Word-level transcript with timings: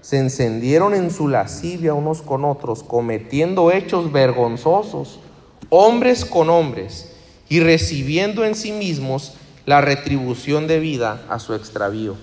se 0.00 0.16
encendieron 0.16 0.94
en 0.94 1.10
su 1.10 1.28
lascivia 1.28 1.92
unos 1.92 2.22
con 2.22 2.42
otros, 2.46 2.82
cometiendo 2.82 3.70
hechos 3.70 4.10
vergonzosos, 4.12 5.20
hombres 5.68 6.24
con 6.24 6.48
hombres, 6.48 7.12
y 7.46 7.60
recibiendo 7.60 8.46
en 8.46 8.54
sí 8.54 8.72
mismos 8.72 9.34
la 9.66 9.82
retribución 9.82 10.66
de 10.66 10.80
vida 10.80 11.22
a 11.28 11.38
su 11.38 11.54
extravío. 11.54 12.16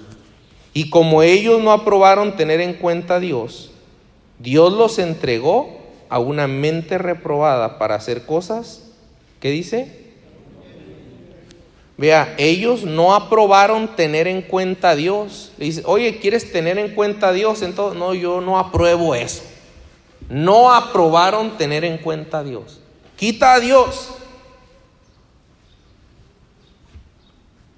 Y 0.73 0.89
como 0.89 1.21
ellos 1.21 1.61
no 1.61 1.71
aprobaron 1.71 2.35
tener 2.35 2.61
en 2.61 2.73
cuenta 2.73 3.17
a 3.17 3.19
Dios, 3.19 3.69
Dios 4.39 4.73
los 4.73 4.97
entregó 4.97 5.77
a 6.09 6.17
una 6.17 6.47
mente 6.47 6.97
reprobada 6.97 7.77
para 7.77 7.93
hacer 7.93 8.25
cosas, 8.25 8.89
¿qué 9.39 9.51
dice? 9.51 10.06
Vea, 11.97 12.35
ellos 12.37 12.83
no 12.83 13.15
aprobaron 13.15 13.95
tener 13.95 14.27
en 14.27 14.43
cuenta 14.43 14.91
a 14.91 14.95
Dios. 14.95 15.51
Le 15.57 15.65
dice, 15.65 15.81
oye, 15.85 16.19
¿quieres 16.19 16.51
tener 16.51 16.77
en 16.77 16.93
cuenta 16.93 17.29
a 17.29 17.33
Dios? 17.33 17.63
Entonces, 17.63 17.97
no, 17.97 18.13
yo 18.13 18.39
no 18.39 18.59
apruebo 18.59 19.15
eso. 19.15 19.41
No 20.29 20.71
aprobaron 20.71 21.57
tener 21.57 21.83
en 21.83 21.97
cuenta 21.97 22.39
a 22.39 22.43
Dios. 22.43 22.79
Quita 23.15 23.55
a 23.55 23.59
Dios. 23.59 24.13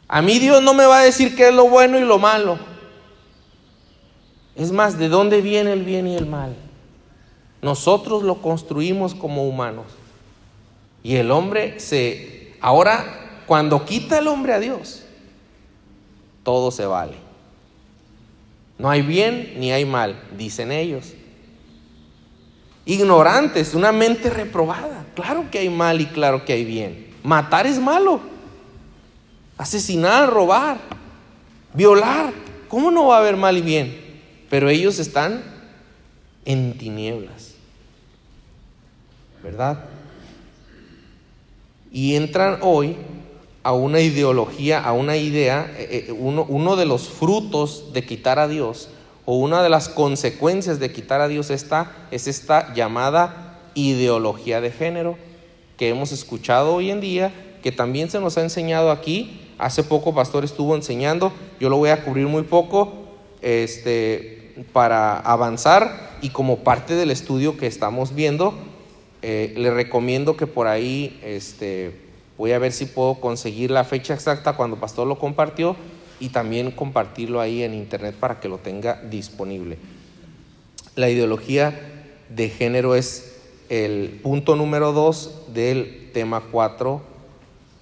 A 0.10 0.22
mí 0.22 0.38
Dios 0.38 0.62
no 0.62 0.74
me 0.74 0.86
va 0.86 1.00
a 1.00 1.04
decir 1.04 1.36
qué 1.36 1.48
es 1.48 1.54
lo 1.54 1.70
bueno 1.70 1.98
y 1.98 2.02
lo 2.02 2.20
malo. 2.20 2.60
Es 4.56 4.74
más, 4.74 4.98
¿de 4.98 5.08
dónde 5.08 5.40
viene 5.40 5.72
el 5.72 5.84
bien 5.84 6.08
y 6.08 6.18
el 6.18 6.26
mal? 6.26 6.58
Nosotros 7.62 8.24
lo 8.24 8.42
construimos 8.42 9.16
como 9.16 9.48
humanos. 9.48 9.86
Y 11.04 11.16
el 11.16 11.32
hombre 11.32 11.80
se... 11.80 12.58
Ahora 12.60 13.29
cuando 13.50 13.84
quita 13.84 14.20
el 14.20 14.28
hombre 14.28 14.54
a 14.54 14.60
Dios, 14.60 15.02
todo 16.44 16.70
se 16.70 16.86
vale. 16.86 17.16
No 18.78 18.92
hay 18.92 19.02
bien 19.02 19.56
ni 19.58 19.72
hay 19.72 19.86
mal, 19.86 20.22
dicen 20.38 20.72
ellos. 20.72 21.16
Ignorantes, 22.86 23.74
una 23.74 23.92
mente 23.92 24.30
reprobada. 24.30 25.04
Claro 25.16 25.50
que 25.50 25.58
hay 25.58 25.70
mal 25.70 26.00
y 26.00 26.06
claro 26.06 26.46
que 26.46 26.54
hay 26.54 26.64
bien. 26.64 27.08
Matar 27.24 27.66
es 27.66 27.80
malo. 27.80 28.22
Asesinar, 29.58 30.30
robar, 30.30 30.78
violar. 31.74 32.32
¿Cómo 32.68 32.92
no 32.92 33.08
va 33.08 33.16
a 33.16 33.20
haber 33.22 33.36
mal 33.36 33.58
y 33.58 33.64
bien? 33.64 34.22
Pero 34.48 34.70
ellos 34.70 35.00
están 35.00 35.42
en 36.46 36.78
tinieblas. 36.78 37.56
¿Verdad? 39.42 39.86
Y 41.92 42.14
entran 42.14 42.60
hoy 42.62 42.96
a 43.70 43.74
una 43.74 44.02
ideología, 44.02 44.80
a 44.80 44.94
una 44.94 45.16
idea, 45.16 45.72
eh, 45.78 46.08
eh, 46.08 46.12
uno, 46.12 46.44
uno, 46.50 46.76
de 46.76 46.88
los 46.88 47.08
frutos 47.08 47.94
de 47.94 48.04
quitar 48.04 48.40
a 48.40 48.48
Dios 48.48 48.90
o 49.26 49.38
una 49.38 49.62
de 49.62 49.70
las 49.70 49.90
consecuencias 49.90 50.80
de 50.80 50.92
quitar 50.92 51.22
a 51.22 51.28
Dios 51.28 51.52
esta, 51.52 52.08
es 52.10 52.28
esta 52.28 52.74
llamada 52.74 53.60
ideología 53.76 54.60
de 54.60 54.72
género 54.72 55.18
que 55.78 55.90
hemos 55.90 56.12
escuchado 56.12 56.74
hoy 56.74 56.90
en 56.90 57.00
día, 57.00 57.32
que 57.62 57.72
también 57.72 58.10
se 58.10 58.20
nos 58.20 58.40
ha 58.40 58.42
enseñado 58.42 58.90
aquí. 58.90 59.40
Hace 59.60 59.84
poco 59.84 60.16
Pastor 60.16 60.44
estuvo 60.44 60.76
enseñando, 60.76 61.32
yo 61.60 61.70
lo 61.70 61.78
voy 61.78 61.92
a 61.92 62.04
cubrir 62.04 62.26
muy 62.26 62.42
poco 62.42 62.92
este, 63.44 64.56
para 64.74 65.20
avanzar 65.20 66.18
y 66.24 66.30
como 66.30 66.64
parte 66.64 66.96
del 66.96 67.12
estudio 67.12 67.56
que 67.56 67.68
estamos 67.68 68.16
viendo, 68.16 68.56
eh, 69.22 69.54
le 69.56 69.70
recomiendo 69.70 70.36
que 70.36 70.48
por 70.48 70.66
ahí... 70.66 71.20
Este, 71.24 72.09
Voy 72.40 72.54
a 72.54 72.58
ver 72.58 72.72
si 72.72 72.86
puedo 72.86 73.16
conseguir 73.16 73.70
la 73.70 73.84
fecha 73.84 74.14
exacta 74.14 74.54
cuando 74.54 74.78
Pastor 74.78 75.06
lo 75.06 75.20
compartió 75.20 75.76
y 76.22 76.30
también 76.30 76.72
compartirlo 76.72 77.42
ahí 77.42 77.64
en 77.64 77.74
internet 77.74 78.16
para 78.18 78.40
que 78.40 78.48
lo 78.48 78.60
tenga 78.60 79.02
disponible. 79.10 79.78
La 80.96 81.10
ideología 81.10 81.78
de 82.30 82.48
género 82.48 82.96
es 82.96 83.42
el 83.68 84.22
punto 84.24 84.56
número 84.56 84.94
dos 84.94 85.42
del 85.54 86.12
tema 86.14 86.44
cuatro 86.50 87.02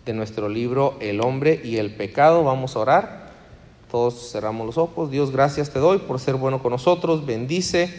de 0.07 0.13
nuestro 0.13 0.49
libro 0.49 0.97
El 1.01 1.21
hombre 1.21 1.61
y 1.63 1.77
el 1.77 1.93
pecado. 1.93 2.43
Vamos 2.43 2.75
a 2.75 2.79
orar. 2.79 3.31
Todos 3.91 4.31
cerramos 4.31 4.65
los 4.65 4.79
ojos. 4.79 5.11
Dios, 5.11 5.29
gracias 5.29 5.69
te 5.69 5.77
doy 5.77 5.99
por 5.99 6.19
ser 6.19 6.33
bueno 6.33 6.63
con 6.63 6.71
nosotros. 6.71 7.27
Bendice 7.27 7.93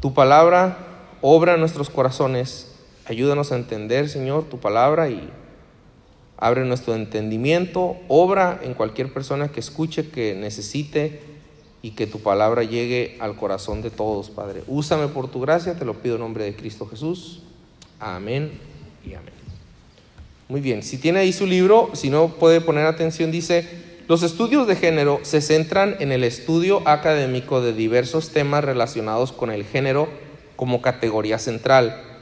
tu 0.00 0.12
palabra, 0.12 0.76
obra 1.22 1.54
en 1.54 1.60
nuestros 1.60 1.88
corazones 1.88 2.73
Ayúdanos 3.06 3.52
a 3.52 3.56
entender, 3.56 4.08
Señor, 4.08 4.44
tu 4.44 4.58
palabra 4.58 5.10
y 5.10 5.28
abre 6.38 6.64
nuestro 6.64 6.94
entendimiento. 6.94 7.96
Obra 8.08 8.60
en 8.62 8.72
cualquier 8.72 9.12
persona 9.12 9.48
que 9.48 9.60
escuche, 9.60 10.08
que 10.08 10.34
necesite 10.34 11.20
y 11.82 11.90
que 11.90 12.06
tu 12.06 12.20
palabra 12.20 12.62
llegue 12.62 13.16
al 13.20 13.36
corazón 13.36 13.82
de 13.82 13.90
todos, 13.90 14.30
Padre. 14.30 14.62
Úsame 14.68 15.08
por 15.08 15.30
tu 15.30 15.40
gracia, 15.40 15.74
te 15.74 15.84
lo 15.84 15.94
pido 15.94 16.14
en 16.14 16.22
nombre 16.22 16.44
de 16.44 16.56
Cristo 16.56 16.86
Jesús. 16.86 17.42
Amén 18.00 18.52
y 19.04 19.12
amén. 19.12 19.34
Muy 20.48 20.62
bien, 20.62 20.82
si 20.82 20.96
tiene 20.96 21.20
ahí 21.20 21.32
su 21.32 21.46
libro, 21.46 21.90
si 21.92 22.08
no 22.08 22.28
puede 22.28 22.62
poner 22.62 22.86
atención, 22.86 23.30
dice, 23.30 23.68
los 24.08 24.22
estudios 24.22 24.66
de 24.66 24.76
género 24.76 25.20
se 25.22 25.42
centran 25.42 25.96
en 26.00 26.10
el 26.10 26.24
estudio 26.24 26.86
académico 26.88 27.60
de 27.60 27.74
diversos 27.74 28.30
temas 28.30 28.64
relacionados 28.64 29.32
con 29.32 29.50
el 29.50 29.64
género 29.64 30.08
como 30.56 30.80
categoría 30.80 31.38
central 31.38 32.13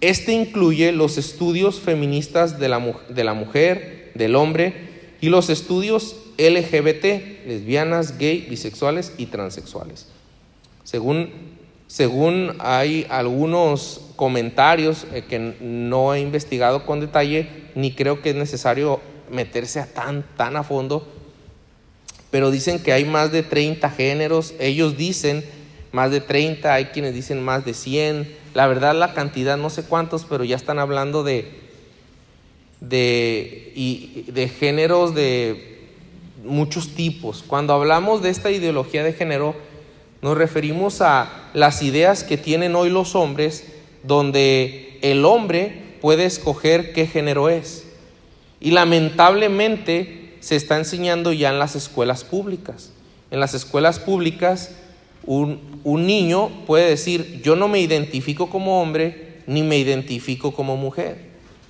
este 0.00 0.32
incluye 0.32 0.92
los 0.92 1.18
estudios 1.18 1.80
feministas 1.80 2.58
de 2.58 2.68
la, 2.68 2.94
de 3.08 3.24
la 3.24 3.34
mujer, 3.34 4.12
del 4.14 4.34
hombre 4.34 4.88
y 5.20 5.28
los 5.28 5.50
estudios 5.50 6.16
LGBT, 6.38 7.46
lesbianas, 7.46 8.16
gay, 8.16 8.46
bisexuales 8.48 9.12
y 9.18 9.26
transexuales. 9.26 10.08
Según, 10.84 11.30
según 11.86 12.56
hay 12.58 13.06
algunos 13.10 14.00
comentarios 14.16 15.06
eh, 15.12 15.22
que 15.28 15.38
no 15.38 16.14
he 16.14 16.20
investigado 16.20 16.86
con 16.86 17.00
detalle, 17.00 17.48
ni 17.74 17.92
creo 17.92 18.22
que 18.22 18.30
es 18.30 18.36
necesario 18.36 19.00
meterse 19.30 19.80
a 19.80 19.86
tan, 19.86 20.24
tan 20.36 20.56
a 20.56 20.62
fondo, 20.62 21.06
pero 22.30 22.50
dicen 22.50 22.78
que 22.78 22.92
hay 22.92 23.04
más 23.04 23.32
de 23.32 23.42
30 23.42 23.90
géneros, 23.90 24.54
ellos 24.58 24.96
dicen 24.96 25.44
más 25.92 26.10
de 26.10 26.20
30, 26.20 26.72
hay 26.72 26.86
quienes 26.86 27.14
dicen 27.14 27.42
más 27.42 27.64
de 27.64 27.74
100, 27.74 28.39
la 28.54 28.66
verdad 28.66 28.94
la 28.94 29.14
cantidad 29.14 29.56
no 29.56 29.70
sé 29.70 29.84
cuántos, 29.84 30.24
pero 30.24 30.44
ya 30.44 30.56
están 30.56 30.78
hablando 30.78 31.22
de, 31.22 31.50
de, 32.80 33.72
y, 33.74 34.24
de 34.28 34.48
géneros 34.48 35.14
de 35.14 35.86
muchos 36.44 36.94
tipos. 36.94 37.44
Cuando 37.46 37.74
hablamos 37.74 38.22
de 38.22 38.30
esta 38.30 38.50
ideología 38.50 39.04
de 39.04 39.12
género, 39.12 39.54
nos 40.22 40.36
referimos 40.36 41.00
a 41.00 41.50
las 41.54 41.82
ideas 41.82 42.24
que 42.24 42.36
tienen 42.36 42.74
hoy 42.74 42.90
los 42.90 43.14
hombres, 43.14 43.66
donde 44.02 44.98
el 45.02 45.24
hombre 45.24 45.96
puede 46.00 46.24
escoger 46.24 46.92
qué 46.92 47.06
género 47.06 47.48
es. 47.48 47.86
Y 48.60 48.72
lamentablemente 48.72 50.36
se 50.40 50.56
está 50.56 50.76
enseñando 50.76 51.32
ya 51.32 51.50
en 51.50 51.58
las 51.58 51.76
escuelas 51.76 52.24
públicas. 52.24 52.92
En 53.30 53.40
las 53.40 53.54
escuelas 53.54 54.00
públicas 54.00 54.72
un, 55.26 56.06
niño 56.06 56.50
puede 56.66 56.88
decir, 56.88 57.40
yo 57.42 57.56
no 57.56 57.68
me 57.68 57.80
identifico 57.80 58.48
como 58.48 58.80
hombre 58.80 59.42
ni 59.46 59.62
me 59.62 59.78
identifico 59.78 60.52
como 60.52 60.76
mujer, 60.76 61.18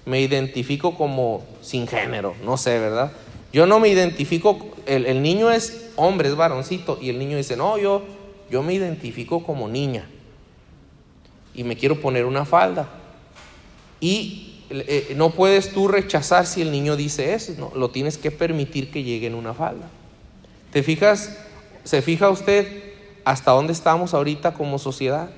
me 0.04 0.20
identifico 0.20 0.96
como 0.96 1.44
sin 1.62 1.86
género, 1.86 2.34
no 2.44 2.56
sé, 2.56 2.78
¿verdad? 2.78 3.12
Yo 3.52 3.66
no 3.66 3.80
me 3.80 3.88
identifico, 3.88 4.70
el, 4.86 5.22
niño 5.22 5.50
es 5.50 5.90
hombre, 5.96 6.28
es 6.28 6.36
varoncito, 6.36 6.98
y 7.00 7.10
el 7.10 7.18
niño 7.18 7.36
dice, 7.36 7.56
no, 7.56 7.78
yo, 7.78 8.02
yo 8.50 8.62
me 8.62 8.74
identifico 8.74 9.42
como 9.42 9.68
niña 9.68 10.08
y 11.54 11.64
me 11.64 11.76
quiero 11.76 12.00
poner 12.00 12.26
una 12.26 12.44
falda. 12.44 12.88
Y 14.00 14.62
eh, 14.70 15.14
no 15.16 15.30
puedes 15.30 15.72
tú 15.72 15.88
rechazar 15.88 16.46
si 16.46 16.62
el 16.62 16.70
niño 16.70 16.96
dice 16.96 17.34
eso, 17.34 17.54
no, 17.58 17.72
lo 17.74 17.90
tienes 17.90 18.18
que 18.18 18.30
permitir 18.30 18.90
que 18.90 19.02
llegue 19.02 19.26
en 19.26 19.34
una 19.34 19.52
falda. 19.52 19.88
¿Te 20.72 20.82
fijas? 20.82 21.36
¿Se 21.82 22.02
fija 22.02 22.30
usted 22.30 22.89
hasta 23.30 23.52
dónde 23.52 23.72
estamos 23.72 24.12
ahorita 24.12 24.54
como 24.54 24.80
sociedad, 24.80 25.30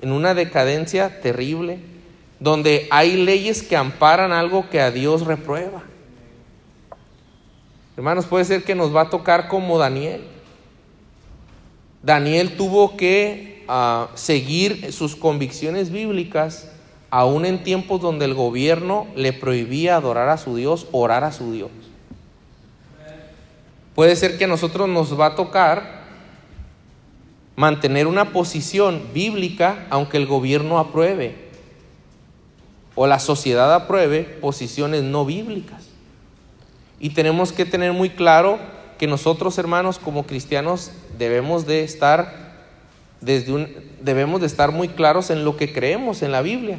en 0.00 0.12
una 0.12 0.34
decadencia 0.34 1.20
terrible, 1.20 1.80
donde 2.38 2.86
hay 2.92 3.16
leyes 3.16 3.64
que 3.64 3.76
amparan 3.76 4.30
algo 4.30 4.70
que 4.70 4.80
a 4.80 4.92
Dios 4.92 5.26
reprueba. 5.26 5.82
Hermanos, 7.96 8.26
puede 8.26 8.44
ser 8.44 8.62
que 8.62 8.76
nos 8.76 8.94
va 8.94 9.02
a 9.02 9.10
tocar 9.10 9.48
como 9.48 9.78
Daniel. 9.78 10.22
Daniel 12.04 12.56
tuvo 12.56 12.96
que 12.96 13.64
ah, 13.66 14.10
seguir 14.14 14.92
sus 14.92 15.16
convicciones 15.16 15.90
bíblicas 15.90 16.70
aún 17.10 17.46
en 17.46 17.64
tiempos 17.64 18.00
donde 18.00 18.26
el 18.26 18.34
gobierno 18.34 19.08
le 19.16 19.32
prohibía 19.32 19.96
adorar 19.96 20.28
a 20.28 20.38
su 20.38 20.54
Dios, 20.54 20.86
orar 20.92 21.24
a 21.24 21.32
su 21.32 21.50
Dios. 21.52 21.70
Puede 23.96 24.14
ser 24.14 24.38
que 24.38 24.44
a 24.44 24.48
nosotros 24.48 24.88
nos 24.88 25.18
va 25.18 25.26
a 25.26 25.34
tocar 25.34 26.03
mantener 27.56 28.06
una 28.06 28.32
posición 28.32 29.02
bíblica 29.12 29.86
aunque 29.90 30.16
el 30.16 30.26
gobierno 30.26 30.78
apruebe 30.78 31.44
o 32.94 33.06
la 33.06 33.18
sociedad 33.18 33.72
apruebe 33.74 34.22
posiciones 34.22 35.02
no 35.02 35.24
bíblicas. 35.24 35.84
Y 37.00 37.10
tenemos 37.10 37.52
que 37.52 37.64
tener 37.64 37.92
muy 37.92 38.10
claro 38.10 38.58
que 38.98 39.06
nosotros, 39.06 39.58
hermanos, 39.58 39.98
como 39.98 40.24
cristianos, 40.24 40.92
debemos 41.18 41.66
de 41.66 41.82
estar 41.82 42.44
desde 43.20 43.52
un, 43.52 43.68
debemos 44.00 44.40
de 44.40 44.46
estar 44.46 44.70
muy 44.70 44.88
claros 44.88 45.30
en 45.30 45.44
lo 45.44 45.56
que 45.56 45.72
creemos 45.72 46.22
en 46.22 46.30
la 46.30 46.42
Biblia. 46.42 46.78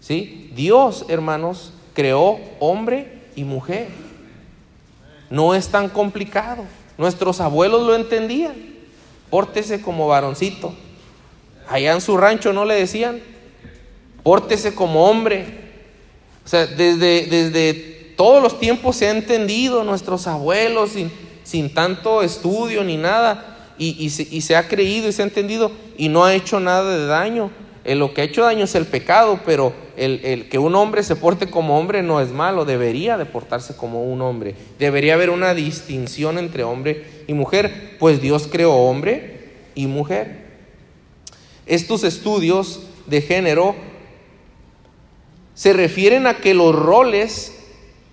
¿Sí? 0.00 0.50
Dios, 0.54 1.04
hermanos, 1.08 1.72
creó 1.94 2.38
hombre 2.60 3.22
y 3.34 3.44
mujer. 3.44 3.88
No 5.28 5.54
es 5.54 5.68
tan 5.68 5.88
complicado. 5.88 6.64
Nuestros 6.96 7.40
abuelos 7.40 7.86
lo 7.86 7.94
entendían. 7.94 8.75
Pórtese 9.30 9.80
como 9.80 10.08
varoncito. 10.08 10.74
Allá 11.68 11.92
en 11.92 12.00
su 12.00 12.16
rancho 12.16 12.52
no 12.52 12.64
le 12.64 12.74
decían, 12.74 13.20
pórtese 14.22 14.74
como 14.74 15.08
hombre. 15.08 15.44
O 16.44 16.48
sea, 16.48 16.66
desde, 16.66 17.26
desde 17.26 18.14
todos 18.16 18.42
los 18.42 18.58
tiempos 18.58 18.96
se 18.96 19.08
ha 19.08 19.10
entendido, 19.10 19.84
nuestros 19.84 20.26
abuelos, 20.26 20.90
sin, 20.90 21.10
sin 21.44 21.72
tanto 21.72 22.22
estudio 22.22 22.82
ni 22.82 22.96
nada, 22.96 23.56
y, 23.78 24.08
se, 24.10 24.56
ha 24.56 24.68
creído 24.68 25.08
y 25.08 25.12
se 25.12 25.22
ha 25.22 25.26
entendido 25.26 25.70
y 25.98 26.08
no 26.08 26.24
ha 26.24 26.34
hecho 26.34 26.60
nada 26.60 26.96
de 26.96 27.06
daño. 27.06 27.50
Lo 27.94 28.12
que 28.12 28.20
ha 28.20 28.24
hecho 28.24 28.42
daño 28.42 28.64
es 28.64 28.74
el 28.74 28.86
pecado, 28.86 29.40
pero 29.46 29.72
el, 29.96 30.20
el, 30.24 30.48
que 30.48 30.58
un 30.58 30.74
hombre 30.74 31.04
se 31.04 31.14
porte 31.14 31.48
como 31.48 31.78
hombre 31.78 32.02
no 32.02 32.20
es 32.20 32.30
malo, 32.30 32.64
debería 32.64 33.16
de 33.16 33.26
portarse 33.26 33.76
como 33.76 34.02
un 34.02 34.20
hombre. 34.22 34.56
Debería 34.78 35.14
haber 35.14 35.30
una 35.30 35.54
distinción 35.54 36.38
entre 36.38 36.64
hombre 36.64 37.04
y 37.28 37.34
mujer, 37.34 37.96
pues 38.00 38.20
Dios 38.20 38.48
creó 38.50 38.72
hombre 38.72 39.50
y 39.76 39.86
mujer. 39.86 40.46
Estos 41.66 42.02
estudios 42.02 42.80
de 43.06 43.22
género 43.22 43.76
se 45.54 45.72
refieren 45.72 46.26
a 46.26 46.38
que 46.38 46.54
los 46.54 46.74
roles 46.74 47.56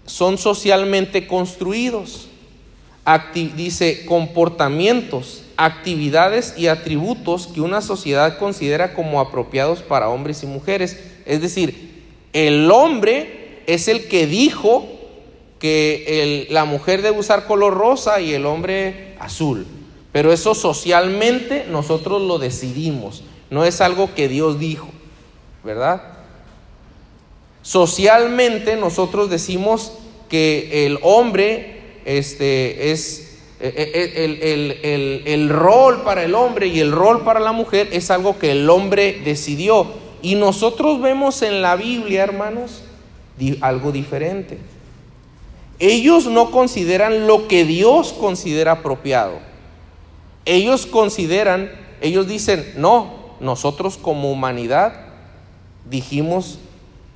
son 0.05 0.37
socialmente 0.37 1.27
construidos. 1.27 2.29
dice 3.55 4.05
comportamientos 4.05 5.42
actividades 5.57 6.55
y 6.57 6.67
atributos 6.67 7.47
que 7.47 7.61
una 7.61 7.81
sociedad 7.81 8.37
considera 8.37 8.93
como 8.93 9.19
apropiados 9.19 9.81
para 9.81 10.09
hombres 10.09 10.43
y 10.43 10.47
mujeres. 10.47 10.99
Es 11.25 11.41
decir, 11.41 12.03
el 12.33 12.69
hombre 12.71 13.61
es 13.67 13.87
el 13.87 14.07
que 14.07 14.27
dijo 14.27 14.85
que 15.59 16.47
la 16.49 16.65
mujer 16.65 17.01
debe 17.01 17.19
usar 17.19 17.45
color 17.45 17.73
rosa 17.73 18.19
y 18.19 18.33
el 18.33 18.45
hombre 18.45 19.15
azul. 19.19 19.65
Pero 20.11 20.31
eso 20.31 20.53
socialmente 20.53 21.65
nosotros 21.69 22.21
lo 22.21 22.37
decidimos, 22.37 23.23
no 23.49 23.65
es 23.65 23.81
algo 23.81 24.13
que 24.13 24.27
Dios 24.27 24.59
dijo, 24.59 24.87
¿verdad? 25.63 26.01
Socialmente 27.63 28.75
nosotros 28.75 29.29
decimos 29.29 29.93
que 30.29 30.85
el 30.85 30.99
hombre 31.01 32.01
este, 32.05 32.91
es 32.91 33.32
eh, 33.65 33.91
eh, 33.93 34.79
el, 34.83 35.21
el, 35.25 35.49
rol 35.49 36.01
para 36.03 36.25
el 36.25 36.35
hombre 36.35 36.67
y 36.67 36.81
el 36.81 36.91
rol 36.91 37.23
para 37.23 37.39
la 37.39 37.53
mujer 37.53 37.87
es 37.93 38.11
algo 38.11 38.37
que 38.37 38.51
el 38.51 38.69
hombre 38.69 39.21
decidió. 39.23 39.87
Y 40.21 40.35
nosotros 40.35 41.01
vemos 41.01 41.41
en 41.43 41.61
la 41.61 41.77
Biblia, 41.77 42.23
hermanos, 42.23 42.83
algo 43.61 43.93
diferente. 43.93 44.57
Ellos 45.79 46.25
no 46.25 46.51
consideran 46.51 47.25
lo 47.25 47.47
que 47.47 47.63
Dios 47.63 48.11
considera 48.11 48.73
apropiado. 48.73 49.39
Ellos 50.43 50.85
consideran, 50.85 51.71
ellos 52.01 52.27
dicen, 52.27 52.73
no, 52.75 53.35
nosotros 53.39 53.95
como 53.95 54.29
humanidad 54.29 55.05
dijimos 55.89 56.59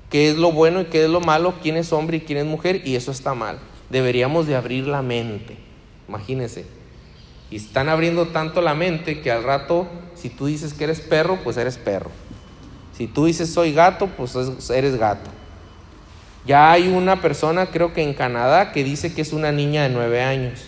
qué 0.10 0.30
es 0.30 0.38
lo 0.38 0.54
bueno 0.54 0.80
y 0.80 0.86
qué 0.86 1.04
es 1.04 1.10
lo 1.10 1.20
malo, 1.20 1.56
quién 1.62 1.76
es 1.76 1.92
hombre 1.92 2.18
y 2.18 2.22
quién 2.22 2.40
es 2.40 2.46
mujer, 2.46 2.84
y 2.86 2.96
eso 2.96 3.12
está 3.12 3.34
mal. 3.34 3.60
Deberíamos 3.90 4.48
de 4.48 4.56
abrir 4.56 4.88
la 4.88 5.02
mente. 5.02 5.67
Imagínense. 6.08 6.66
Y 7.50 7.56
están 7.56 7.90
abriendo 7.90 8.28
tanto 8.28 8.62
la 8.62 8.74
mente 8.74 9.22
que 9.22 9.32
al 9.32 9.44
rato, 9.44 9.88
si 10.16 10.30
tú 10.30 10.48
dices 10.48 10.74
que 10.74 10.84
eres 10.84 11.00
perro, 11.00 11.40
pues 11.44 11.58
eres 11.58 11.78
perro. 11.78 12.12
Si 12.94 13.08
tú 13.08 13.26
dices 13.26 13.54
soy 13.54 13.74
gato, 13.74 14.08
pues 14.08 14.36
eres 14.70 14.98
gato. 14.98 15.30
Ya 16.46 16.72
hay 16.72 16.88
una 16.88 17.22
persona, 17.22 17.68
creo 17.68 17.94
que 17.94 18.02
en 18.02 18.14
Canadá, 18.14 18.72
que 18.72 18.84
dice 18.84 19.14
que 19.14 19.22
es 19.22 19.34
una 19.34 19.52
niña 19.52 19.84
de 19.84 19.90
nueve 19.90 20.24
años. 20.24 20.66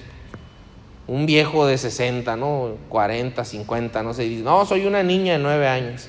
Un 1.07 1.25
viejo 1.25 1.65
de 1.65 1.77
60, 1.77 2.35
¿no? 2.35 2.75
40, 2.89 3.44
50, 3.44 4.03
no 4.03 4.13
sé. 4.13 4.24
dice, 4.24 4.44
no, 4.44 4.65
soy 4.65 4.85
una 4.85 5.03
niña 5.03 5.33
de 5.33 5.39
nueve 5.39 5.68
años. 5.68 6.07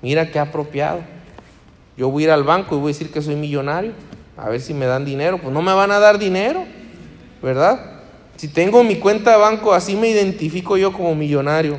Mira 0.00 0.30
qué 0.30 0.38
apropiado. 0.38 1.00
Yo 1.96 2.08
voy 2.10 2.24
a 2.24 2.26
ir 2.26 2.30
al 2.32 2.44
banco 2.44 2.76
y 2.76 2.78
voy 2.78 2.90
a 2.90 2.94
decir 2.94 3.10
que 3.10 3.20
soy 3.20 3.34
millonario. 3.34 3.92
A 4.36 4.48
ver 4.48 4.60
si 4.60 4.74
me 4.74 4.86
dan 4.86 5.04
dinero. 5.04 5.38
Pues 5.38 5.52
no 5.52 5.60
me 5.62 5.72
van 5.72 5.90
a 5.90 5.98
dar 5.98 6.18
dinero, 6.18 6.64
¿verdad? 7.42 7.91
Si 8.42 8.48
tengo 8.48 8.82
mi 8.82 8.96
cuenta 8.96 9.30
de 9.30 9.36
banco, 9.36 9.72
así 9.72 9.94
me 9.94 10.08
identifico 10.08 10.76
yo 10.76 10.92
como 10.92 11.14
millonario. 11.14 11.78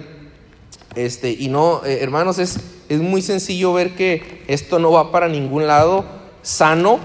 Este, 0.95 1.29
y 1.29 1.49
no, 1.49 1.83
eh, 1.83 1.97
hermanos, 1.99 2.39
es, 2.39 2.57
es 2.87 3.01
muy 3.01 3.21
sencillo 3.21 3.73
ver 3.73 3.95
que 3.95 4.45
esto 4.47 4.79
no 4.79 4.89
va 4.89 5.11
para 5.11 5.27
ningún 5.27 5.67
lado 5.67 6.05
sano, 6.41 7.01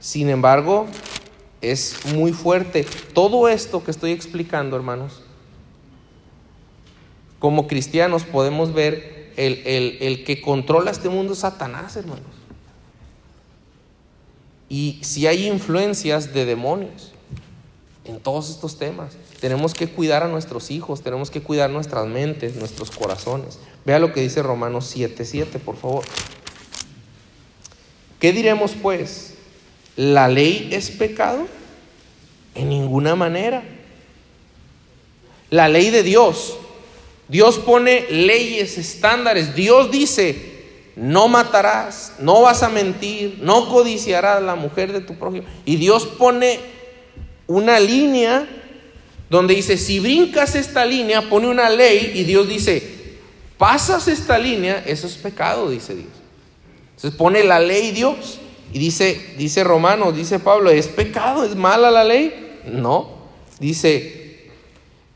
sin 0.00 0.28
embargo, 0.28 0.86
es 1.62 1.96
muy 2.14 2.34
fuerte. 2.34 2.86
Todo 3.14 3.48
esto 3.48 3.82
que 3.82 3.90
estoy 3.90 4.10
explicando, 4.10 4.76
hermanos, 4.76 5.22
como 7.38 7.68
cristianos 7.68 8.24
podemos 8.24 8.74
ver 8.74 9.32
el, 9.38 9.62
el, 9.64 9.96
el 10.02 10.24
que 10.24 10.42
controla 10.42 10.90
este 10.90 11.08
mundo 11.08 11.32
es 11.32 11.38
Satanás, 11.38 11.96
hermanos. 11.96 12.34
Y 14.68 14.98
si 15.00 15.26
hay 15.26 15.48
influencias 15.48 16.34
de 16.34 16.44
demonios 16.44 17.14
en 18.04 18.20
todos 18.20 18.50
estos 18.50 18.78
temas. 18.78 19.14
Tenemos 19.40 19.74
que 19.74 19.88
cuidar 19.88 20.22
a 20.22 20.28
nuestros 20.28 20.70
hijos, 20.70 21.02
tenemos 21.02 21.30
que 21.30 21.42
cuidar 21.42 21.70
nuestras 21.70 22.06
mentes, 22.06 22.56
nuestros 22.56 22.90
corazones. 22.90 23.58
Vea 23.84 23.98
lo 23.98 24.12
que 24.12 24.20
dice 24.20 24.42
Romanos 24.42 24.94
7:7, 24.94 25.58
por 25.58 25.76
favor. 25.76 26.04
¿Qué 28.18 28.32
diremos 28.32 28.72
pues? 28.80 29.34
¿La 29.96 30.28
ley 30.28 30.68
es 30.72 30.90
pecado? 30.90 31.46
En 32.54 32.68
ninguna 32.68 33.16
manera. 33.16 33.62
La 35.50 35.68
ley 35.68 35.90
de 35.90 36.02
Dios. 36.02 36.56
Dios 37.28 37.58
pone 37.58 38.06
leyes, 38.10 38.76
estándares. 38.76 39.54
Dios 39.54 39.90
dice, 39.90 40.60
no 40.96 41.28
matarás, 41.28 42.14
no 42.18 42.42
vas 42.42 42.62
a 42.62 42.68
mentir, 42.68 43.38
no 43.40 43.68
codiciarás 43.68 44.38
a 44.38 44.40
la 44.40 44.56
mujer 44.56 44.92
de 44.92 45.00
tu 45.00 45.14
prójimo. 45.14 45.46
Y 45.64 45.76
Dios 45.76 46.06
pone 46.06 46.60
una 47.50 47.80
línea 47.80 48.46
donde 49.28 49.56
dice, 49.56 49.76
si 49.76 49.98
brincas 49.98 50.54
esta 50.54 50.86
línea, 50.86 51.28
pone 51.28 51.48
una 51.48 51.68
ley 51.68 52.12
y 52.14 52.22
Dios 52.22 52.48
dice, 52.48 52.80
pasas 53.58 54.06
esta 54.06 54.38
línea, 54.38 54.84
eso 54.86 55.08
es 55.08 55.14
pecado, 55.14 55.68
dice 55.68 55.96
Dios. 55.96 56.08
Entonces 56.94 57.18
pone 57.18 57.42
la 57.42 57.58
ley 57.58 57.90
Dios 57.90 58.38
y 58.72 58.78
dice, 58.78 59.34
dice 59.36 59.64
Romanos, 59.64 60.14
dice 60.14 60.38
Pablo, 60.38 60.70
¿es 60.70 60.86
pecado? 60.86 61.44
¿Es 61.44 61.56
mala 61.56 61.90
la 61.90 62.04
ley? 62.04 62.60
No. 62.66 63.18
Dice 63.58 64.46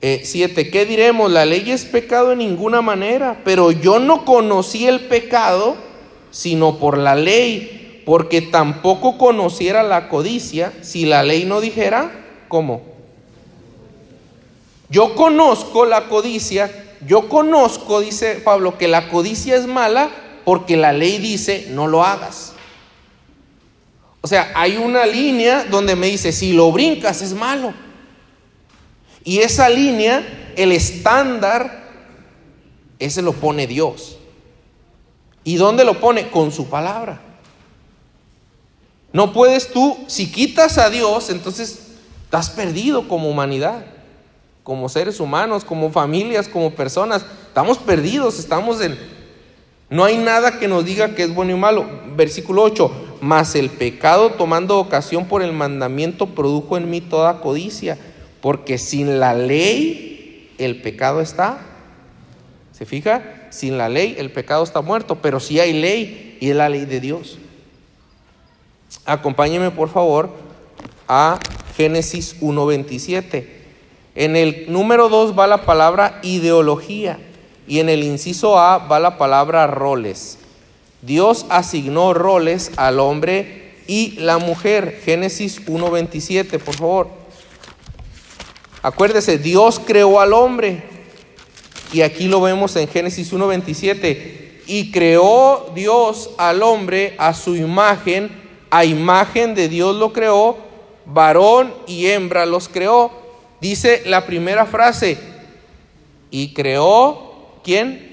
7, 0.01 0.61
eh, 0.61 0.71
¿qué 0.71 0.87
diremos? 0.87 1.31
La 1.31 1.45
ley 1.45 1.71
es 1.71 1.85
pecado 1.85 2.33
en 2.33 2.39
ninguna 2.39 2.83
manera, 2.83 3.43
pero 3.45 3.71
yo 3.71 4.01
no 4.01 4.25
conocí 4.25 4.87
el 4.87 5.03
pecado 5.03 5.77
sino 6.33 6.81
por 6.81 6.99
la 6.99 7.15
ley, 7.15 8.03
porque 8.05 8.43
tampoco 8.43 9.19
conociera 9.19 9.85
la 9.85 10.09
codicia 10.09 10.73
si 10.83 11.07
la 11.07 11.23
ley 11.23 11.45
no 11.45 11.61
dijera 11.61 12.24
¿Cómo? 12.55 12.83
Yo 14.89 15.17
conozco 15.17 15.87
la 15.87 16.09
codicia, 16.09 16.71
yo 17.05 17.29
conozco, 17.29 18.01
dice 18.01 18.37
Pablo, 18.37 18.79
que 18.79 18.87
la 18.87 19.09
codicia 19.09 19.57
es 19.57 19.67
mala 19.67 20.09
porque 20.45 20.77
la 20.77 20.93
ley 20.93 21.19
dice 21.19 21.67
no 21.71 21.89
lo 21.89 22.05
hagas. 22.05 22.53
O 24.21 24.29
sea, 24.29 24.53
hay 24.55 24.77
una 24.77 25.05
línea 25.05 25.65
donde 25.65 25.97
me 25.97 26.07
dice, 26.07 26.31
si 26.31 26.53
lo 26.53 26.71
brincas 26.71 27.23
es 27.23 27.35
malo. 27.35 27.75
Y 29.25 29.41
esa 29.41 29.69
línea, 29.69 30.53
el 30.55 30.71
estándar, 30.71 31.89
ese 33.01 33.21
lo 33.21 33.33
pone 33.33 33.67
Dios. 33.67 34.17
¿Y 35.43 35.57
dónde 35.57 35.85
lo 35.85 35.99
pone? 35.99 36.31
Con 36.31 36.53
su 36.53 36.69
palabra. 36.69 37.21
No 39.13 39.33
puedes 39.33 39.73
tú, 39.73 40.05
si 40.07 40.31
quitas 40.31 40.79
a 40.79 40.89
Dios, 40.89 41.31
entonces 41.31 41.84
Estás 42.35 42.51
perdido 42.51 43.07
como 43.07 43.31
humanidad, 43.31 43.85
como 44.65 44.89
seres 44.89 45.21
humanos, 45.21 45.65
como 45.65 45.93
familias, 45.93 46.49
como 46.49 46.73
personas. 46.73 47.25
Estamos 47.47 47.79
perdidos, 47.79 48.41
estamos 48.41 48.81
en... 48.81 48.99
No 49.89 50.03
hay 50.03 50.19
nada 50.19 50.59
que 50.59 50.67
nos 50.67 50.85
diga 50.85 51.15
que 51.15 51.23
es 51.23 51.33
bueno 51.33 51.53
y 51.53 51.55
malo. 51.55 51.87
Versículo 52.17 52.65
8, 52.65 53.19
mas 53.21 53.55
el 53.55 53.71
pecado 53.71 54.31
tomando 54.31 54.81
ocasión 54.81 55.27
por 55.27 55.43
el 55.43 55.53
mandamiento 55.53 56.35
produjo 56.35 56.77
en 56.77 56.91
mí 56.91 57.01
toda 57.01 57.41
codicia, 57.41 57.99
porque 58.41 58.79
sin 58.79 59.21
la 59.21 59.33
ley 59.33 60.53
el 60.59 60.83
pecado 60.83 61.21
está. 61.21 61.61
¿Se 62.73 62.85
fija? 62.85 63.47
Sin 63.51 63.79
la 63.79 63.89
ley 63.89 64.17
el 64.19 64.33
pecado 64.33 64.65
está 64.65 64.81
muerto, 64.81 65.19
pero 65.23 65.39
si 65.39 65.61
hay 65.61 65.73
ley 65.73 66.37
y 66.41 66.51
es 66.51 66.57
la 66.57 66.69
ley 66.69 66.85
de 66.85 66.99
Dios. 66.99 67.39
Acompáñeme 69.07 69.71
por 69.71 69.89
favor 69.89 70.31
a 71.07 71.39
Génesis 71.77 72.41
1.27. 72.41 73.47
En 74.15 74.37
el 74.37 74.67
número 74.73 75.09
2 75.09 75.39
va 75.39 75.47
la 75.47 75.65
palabra 75.65 76.21
ideología 76.23 77.19
y 77.67 77.81
en 77.81 77.89
el 77.89 78.03
inciso 78.03 78.59
A 78.59 78.79
va 78.79 79.01
la 79.01 79.19
palabra 79.19 79.67
roles. 79.67 80.39
Dios 81.03 81.47
asignó 81.49 82.15
roles 82.15 82.71
al 82.77 83.01
hombre 83.01 83.75
y 83.87 84.13
la 84.21 84.39
mujer. 84.39 85.01
Génesis 85.05 85.67
1.27, 85.67 86.59
por 86.59 86.75
favor. 86.75 87.09
Acuérdese, 88.83 89.39
Dios 89.39 89.81
creó 89.85 90.21
al 90.21 90.33
hombre. 90.33 90.83
Y 91.93 92.03
aquí 92.03 92.27
lo 92.27 92.41
vemos 92.41 92.77
en 92.77 92.89
Génesis 92.89 93.33
1.27. 93.33 94.63
Y 94.67 94.91
creó 94.93 95.73
Dios 95.75 96.31
al 96.39 96.63
hombre 96.63 97.15
a 97.19 97.35
su 97.35 97.57
imagen, 97.57 98.31
a 98.71 98.85
imagen 98.85 99.55
de 99.55 99.69
Dios 99.69 99.95
lo 99.97 100.13
creó, 100.13 100.57
varón 101.07 101.75
y 101.87 102.07
hembra 102.07 102.47
los 102.47 102.69
creó. 102.69 103.11
Dice 103.61 104.03
la 104.07 104.27
primera 104.27 104.67
frase, 104.67 105.19
y 106.31 106.53
creó, 106.53 107.61
¿quién? 107.63 108.13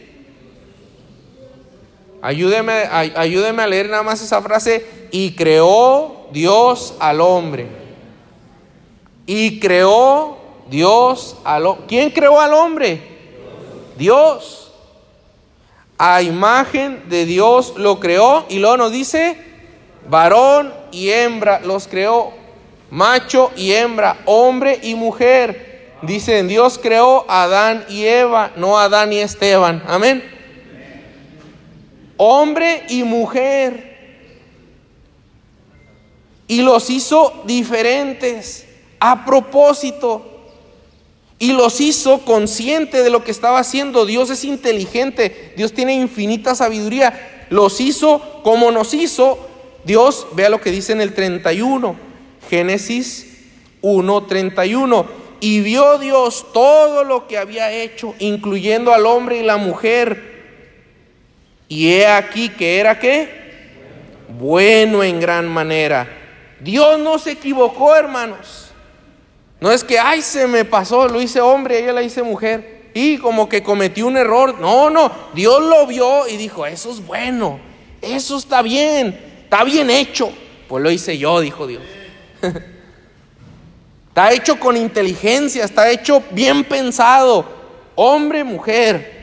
Ayúdeme, 2.22 2.72
ayúdeme 2.92 3.64
a 3.64 3.68
leer 3.68 3.90
nada 3.90 4.04
más 4.04 4.22
esa 4.22 4.42
frase, 4.42 4.86
y 5.12 5.32
creó 5.32 6.28
Dios 6.32 6.94
al 7.00 7.20
hombre. 7.20 7.68
Y 9.26 9.60
creó 9.60 10.38
Dios 10.70 11.38
al 11.44 11.66
hombre. 11.66 11.86
¿Quién 11.88 12.12
creó 12.12 12.40
al 12.40 12.54
hombre? 12.54 13.02
Dios. 13.98 14.72
A 15.98 16.22
imagen 16.22 17.10
de 17.10 17.26
Dios 17.26 17.74
lo 17.78 18.00
creó 18.00 18.46
y 18.50 18.60
luego 18.60 18.78
nos 18.78 18.92
dice, 18.92 19.38
varón 20.10 20.74
y 20.92 21.10
hembra 21.10 21.60
los 21.60 21.88
creó 21.88 22.41
macho 22.92 23.52
y 23.56 23.72
hembra, 23.72 24.20
hombre 24.26 24.80
y 24.84 24.94
mujer. 24.94 25.72
Dicen, 26.04 26.48
Dios 26.48 26.80
creó 26.82 27.26
a 27.28 27.44
Adán 27.44 27.86
y 27.90 28.04
Eva, 28.06 28.52
no 28.56 28.78
a 28.78 28.86
Adán 28.86 29.14
y 29.14 29.20
Esteban. 29.20 29.84
Amén. 29.88 30.24
Hombre 32.18 32.84
y 32.90 33.04
mujer. 33.04 33.90
Y 36.48 36.62
los 36.62 36.90
hizo 36.90 37.44
diferentes 37.46 38.68
a 39.00 39.26
propósito. 39.26 40.28
Y 41.40 41.54
los 41.54 41.82
hizo 41.82 42.20
consciente 42.20 43.02
de 43.02 43.10
lo 43.10 43.24
que 43.24 43.32
estaba 43.32 43.60
haciendo. 43.60 44.06
Dios 44.06 44.30
es 44.30 44.44
inteligente. 44.44 45.54
Dios 45.56 45.74
tiene 45.74 45.96
infinita 45.96 46.54
sabiduría. 46.54 47.46
Los 47.50 47.80
hizo 47.80 48.42
como 48.44 48.70
nos 48.72 48.94
hizo. 48.94 49.40
Dios, 49.84 50.28
vea 50.34 50.50
lo 50.50 50.62
que 50.62 50.72
dice 50.72 50.92
en 50.92 51.02
el 51.02 51.16
31 51.16 52.11
Génesis 52.52 53.28
1:31. 53.82 55.06
Y 55.40 55.62
vio 55.62 55.98
Dios 55.98 56.48
todo 56.54 57.06
lo 57.06 57.26
que 57.28 57.38
había 57.38 57.72
hecho, 57.72 58.14
incluyendo 58.20 58.94
al 58.94 59.06
hombre 59.06 59.38
y 59.38 59.44
la 59.44 59.56
mujer. 59.56 60.44
Y 61.70 61.94
he 61.94 62.06
aquí 62.06 62.50
que 62.50 62.78
era 62.78 63.00
qué? 63.00 63.30
Bueno 64.38 65.02
en 65.02 65.20
gran 65.22 65.48
manera. 65.48 66.08
Dios 66.60 67.00
no 67.00 67.18
se 67.18 67.32
equivocó, 67.32 67.96
hermanos. 67.96 68.72
No 69.62 69.72
es 69.72 69.84
que, 69.84 69.98
ay, 69.98 70.22
se 70.22 70.46
me 70.46 70.66
pasó, 70.66 71.08
lo 71.08 71.22
hice 71.22 71.40
hombre, 71.40 71.80
ella 71.80 71.94
la 71.94 72.04
hice 72.04 72.22
mujer. 72.22 72.90
Y 72.94 73.18
como 73.18 73.48
que 73.48 73.64
cometí 73.64 74.02
un 74.02 74.18
error. 74.18 74.60
No, 74.60 74.90
no, 74.90 75.10
Dios 75.34 75.64
lo 75.64 75.88
vio 75.88 76.28
y 76.28 76.36
dijo, 76.36 76.66
eso 76.66 76.92
es 76.92 77.04
bueno, 77.04 77.60
eso 78.02 78.38
está 78.38 78.62
bien, 78.62 79.18
está 79.44 79.64
bien 79.64 79.90
hecho. 79.90 80.30
Pues 80.68 80.84
lo 80.84 80.92
hice 80.92 81.18
yo, 81.18 81.40
dijo 81.40 81.66
Dios. 81.66 82.01
Está 84.12 84.34
hecho 84.34 84.60
con 84.60 84.76
inteligencia, 84.76 85.64
está 85.64 85.90
hecho 85.90 86.22
bien 86.32 86.66
pensado. 86.66 87.46
Hombre, 87.96 88.44
mujer. 88.44 89.22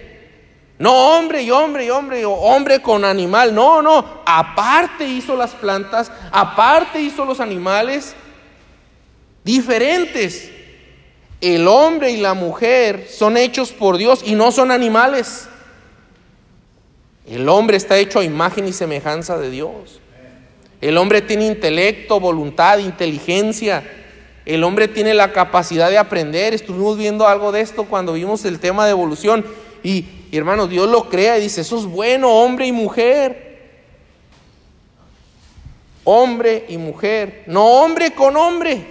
No 0.79 0.95
hombre 0.95 1.43
y 1.43 1.51
hombre 1.51 1.85
y 1.85 1.91
hombre, 1.91 2.25
o 2.25 2.33
hombre 2.33 2.81
con 2.81 3.05
animal. 3.05 3.55
No, 3.55 3.83
no. 3.83 4.23
Aparte 4.25 5.07
hizo 5.07 5.37
las 5.37 5.51
plantas, 5.51 6.11
aparte 6.33 7.03
hizo 7.03 7.27
los 7.27 7.39
animales 7.39 8.15
diferentes. 9.45 10.51
El 11.43 11.69
hombre 11.69 12.11
y 12.13 12.17
la 12.17 12.33
mujer 12.33 13.09
son 13.11 13.37
hechos 13.37 13.73
por 13.73 13.99
Dios 13.99 14.23
y 14.25 14.37
no 14.37 14.53
son 14.53 14.71
animales. 14.71 15.49
El 17.27 17.47
hombre 17.51 17.77
está 17.77 17.99
hecho 17.99 18.21
a 18.21 18.25
imagen 18.25 18.67
y 18.67 18.73
semejanza 18.73 19.37
de 19.37 19.51
Dios. 19.51 20.01
El 20.81 20.97
hombre 20.97 21.23
tiene 21.23 21.47
intelecto, 21.47 22.21
voluntad, 22.21 22.79
inteligencia. 22.79 23.83
El 24.47 24.63
hombre 24.63 24.87
tiene 24.89 25.13
la 25.13 25.33
capacidad 25.33 25.91
de 25.91 25.99
aprender. 25.99 26.55
Estuvimos 26.55 26.97
viendo 26.97 27.27
algo 27.27 27.51
de 27.51 27.61
esto 27.61 27.85
cuando 27.85 28.13
vimos 28.13 28.45
el 28.45 28.61
tema 28.61 28.85
de 28.85 28.93
evolución. 28.93 29.45
Y, 29.83 30.07
hermanos, 30.31 30.71
Dios 30.71 30.89
lo 30.89 31.09
crea 31.09 31.39
y 31.39 31.43
dice, 31.43 31.63
eso 31.63 31.79
es 31.79 31.85
bueno, 31.85 32.33
hombre 32.33 32.67
y 32.67 32.73
mujer. 32.73 33.49
Hombre 36.05 36.65
y 36.69 36.79
mujer. 36.79 37.45
No 37.47 37.67
hombre 37.83 38.13
con 38.13 38.37
hombre. 38.37 38.87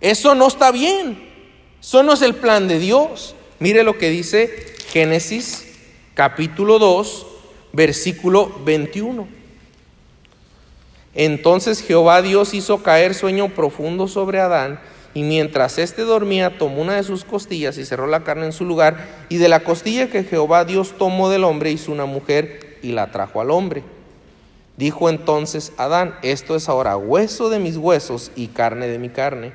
Eso 0.00 0.34
no 0.34 0.48
está 0.48 0.72
bien. 0.72 1.30
Eso 1.80 2.02
no 2.02 2.14
es 2.14 2.22
el 2.22 2.34
plan 2.34 2.66
de 2.66 2.80
Dios. 2.80 3.36
Mire 3.60 3.84
lo 3.84 3.96
que 3.96 4.10
dice 4.10 4.74
Génesis 4.90 5.68
capítulo 6.14 6.80
2, 6.80 7.26
versículo 7.72 8.60
21. 8.64 9.41
Entonces 11.14 11.82
Jehová 11.82 12.22
Dios 12.22 12.54
hizo 12.54 12.82
caer 12.82 13.14
sueño 13.14 13.48
profundo 13.50 14.08
sobre 14.08 14.40
Adán, 14.40 14.80
y 15.14 15.24
mientras 15.24 15.76
éste 15.76 16.02
dormía, 16.02 16.56
tomó 16.56 16.80
una 16.80 16.94
de 16.94 17.02
sus 17.02 17.24
costillas 17.24 17.76
y 17.76 17.84
cerró 17.84 18.06
la 18.06 18.24
carne 18.24 18.46
en 18.46 18.52
su 18.52 18.64
lugar, 18.64 18.96
y 19.28 19.36
de 19.36 19.48
la 19.48 19.60
costilla 19.60 20.08
que 20.08 20.24
Jehová 20.24 20.64
Dios 20.64 20.94
tomó 20.96 21.28
del 21.28 21.44
hombre 21.44 21.70
hizo 21.70 21.92
una 21.92 22.06
mujer 22.06 22.78
y 22.82 22.92
la 22.92 23.10
trajo 23.10 23.40
al 23.40 23.50
hombre. 23.50 23.82
Dijo 24.78 25.10
entonces 25.10 25.72
Adán, 25.76 26.14
esto 26.22 26.56
es 26.56 26.68
ahora 26.68 26.96
hueso 26.96 27.50
de 27.50 27.58
mis 27.58 27.76
huesos 27.76 28.32
y 28.34 28.48
carne 28.48 28.88
de 28.88 28.98
mi 28.98 29.10
carne. 29.10 29.52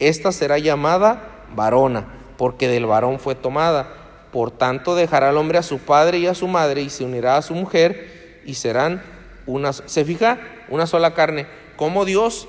Esta 0.00 0.32
será 0.32 0.58
llamada 0.58 1.44
varona, 1.54 2.06
porque 2.36 2.66
del 2.66 2.86
varón 2.86 3.20
fue 3.20 3.36
tomada. 3.36 3.88
Por 4.32 4.50
tanto 4.50 4.96
dejará 4.96 5.28
al 5.28 5.36
hombre 5.36 5.58
a 5.58 5.62
su 5.62 5.78
padre 5.78 6.18
y 6.18 6.26
a 6.26 6.34
su 6.34 6.48
madre 6.48 6.82
y 6.82 6.90
se 6.90 7.04
unirá 7.04 7.36
a 7.36 7.42
su 7.42 7.54
mujer 7.54 8.42
y 8.44 8.54
serán 8.54 9.02
una... 9.46 9.72
¿Se 9.72 10.04
fija? 10.04 10.38
Una 10.68 10.86
sola 10.86 11.14
carne. 11.14 11.46
Como 11.76 12.04
Dios 12.04 12.48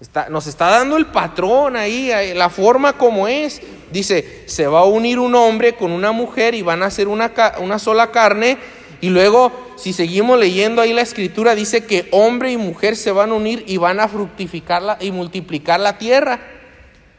está, 0.00 0.28
nos 0.28 0.46
está 0.46 0.68
dando 0.68 0.96
el 0.96 1.06
patrón 1.06 1.76
ahí, 1.76 2.10
la 2.34 2.50
forma 2.50 2.94
como 2.94 3.28
es. 3.28 3.62
Dice, 3.90 4.44
se 4.46 4.66
va 4.66 4.80
a 4.80 4.84
unir 4.84 5.18
un 5.18 5.34
hombre 5.34 5.74
con 5.74 5.92
una 5.92 6.12
mujer 6.12 6.54
y 6.54 6.62
van 6.62 6.82
a 6.82 6.90
ser 6.90 7.08
una, 7.08 7.32
una 7.60 7.78
sola 7.78 8.10
carne. 8.10 8.58
Y 9.00 9.10
luego, 9.10 9.52
si 9.76 9.92
seguimos 9.92 10.38
leyendo 10.38 10.80
ahí 10.80 10.92
la 10.92 11.02
escritura, 11.02 11.54
dice 11.54 11.84
que 11.84 12.08
hombre 12.12 12.52
y 12.52 12.56
mujer 12.56 12.96
se 12.96 13.10
van 13.10 13.30
a 13.30 13.34
unir 13.34 13.64
y 13.66 13.76
van 13.76 14.00
a 14.00 14.08
fructificarla 14.08 14.98
y 15.00 15.10
multiplicar 15.10 15.80
la 15.80 15.98
tierra. 15.98 16.40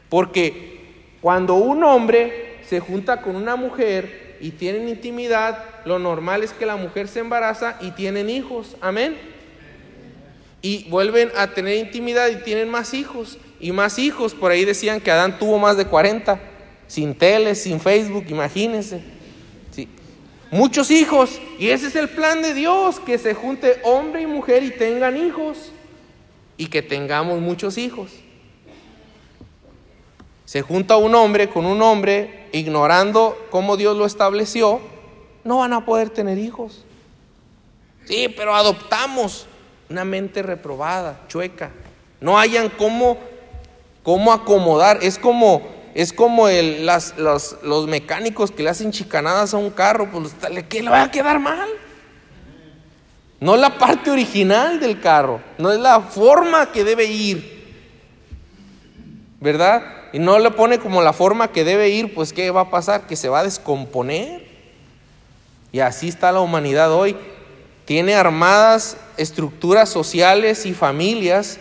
Porque 0.08 0.80
cuando 1.20 1.54
un 1.54 1.84
hombre 1.84 2.58
se 2.68 2.80
junta 2.80 3.20
con 3.20 3.36
una 3.36 3.56
mujer 3.56 4.38
y 4.40 4.50
tienen 4.50 4.88
intimidad, 4.88 5.64
lo 5.84 5.98
normal 5.98 6.42
es 6.42 6.52
que 6.52 6.66
la 6.66 6.76
mujer 6.76 7.08
se 7.08 7.20
embaraza 7.20 7.76
y 7.80 7.92
tienen 7.92 8.30
hijos. 8.30 8.76
Amén 8.80 9.33
y 10.64 10.84
vuelven 10.84 11.30
a 11.36 11.48
tener 11.48 11.76
intimidad 11.76 12.30
y 12.30 12.36
tienen 12.36 12.70
más 12.70 12.94
hijos 12.94 13.36
y 13.60 13.70
más 13.70 13.98
hijos. 13.98 14.32
Por 14.32 14.50
ahí 14.50 14.64
decían 14.64 14.98
que 14.98 15.10
Adán 15.10 15.38
tuvo 15.38 15.58
más 15.58 15.76
de 15.76 15.84
40, 15.84 16.40
sin 16.86 17.14
tele, 17.14 17.54
sin 17.54 17.78
Facebook, 17.78 18.24
imagínense. 18.28 19.02
Sí. 19.72 19.86
Muchos 20.50 20.90
hijos 20.90 21.38
y 21.58 21.68
ese 21.68 21.88
es 21.88 21.96
el 21.96 22.08
plan 22.08 22.40
de 22.40 22.54
Dios, 22.54 22.98
que 22.98 23.18
se 23.18 23.34
junte 23.34 23.78
hombre 23.82 24.22
y 24.22 24.26
mujer 24.26 24.62
y 24.62 24.70
tengan 24.70 25.18
hijos 25.18 25.70
y 26.56 26.68
que 26.68 26.80
tengamos 26.80 27.42
muchos 27.42 27.76
hijos. 27.76 28.10
Se 30.46 30.62
junta 30.62 30.96
un 30.96 31.14
hombre 31.14 31.50
con 31.50 31.66
un 31.66 31.82
hombre 31.82 32.48
ignorando 32.52 33.36
cómo 33.50 33.76
Dios 33.76 33.98
lo 33.98 34.06
estableció, 34.06 34.80
no 35.44 35.58
van 35.58 35.74
a 35.74 35.84
poder 35.84 36.08
tener 36.08 36.38
hijos. 36.38 36.86
Sí, 38.06 38.32
pero 38.34 38.54
adoptamos 38.54 39.46
una 39.88 40.04
mente 40.04 40.42
reprobada, 40.42 41.20
chueca. 41.28 41.70
No 42.20 42.38
hayan 42.38 42.68
cómo, 42.70 43.18
cómo 44.02 44.32
acomodar. 44.32 44.98
Es 45.02 45.18
como, 45.18 45.62
es 45.94 46.12
como 46.12 46.48
el, 46.48 46.86
las, 46.86 47.16
los, 47.18 47.58
los, 47.62 47.86
mecánicos 47.86 48.50
que 48.50 48.62
le 48.62 48.70
hacen 48.70 48.92
chicanadas 48.92 49.54
a 49.54 49.58
un 49.58 49.70
carro, 49.70 50.10
pues 50.10 50.34
¿qué 50.68 50.82
le 50.82 50.90
va 50.90 51.02
a 51.02 51.10
quedar 51.10 51.38
mal? 51.38 51.68
No 53.40 53.56
la 53.56 53.78
parte 53.78 54.10
original 54.10 54.80
del 54.80 55.00
carro, 55.00 55.40
no 55.58 55.70
es 55.70 55.78
la 55.78 56.00
forma 56.00 56.72
que 56.72 56.84
debe 56.84 57.04
ir. 57.04 57.54
¿Verdad? 59.40 59.82
Y 60.14 60.18
no 60.18 60.38
le 60.38 60.50
pone 60.50 60.78
como 60.78 61.02
la 61.02 61.12
forma 61.12 61.48
que 61.48 61.64
debe 61.64 61.90
ir, 61.90 62.14
pues 62.14 62.32
¿qué 62.32 62.50
va 62.50 62.62
a 62.62 62.70
pasar? 62.70 63.06
Que 63.06 63.16
se 63.16 63.28
va 63.28 63.40
a 63.40 63.44
descomponer. 63.44 64.48
Y 65.72 65.80
así 65.80 66.08
está 66.08 66.32
la 66.32 66.40
humanidad 66.40 66.92
hoy 66.92 67.16
tiene 67.84 68.14
armadas 68.14 68.96
estructuras 69.16 69.88
sociales 69.88 70.66
y 70.66 70.74
familias 70.74 71.58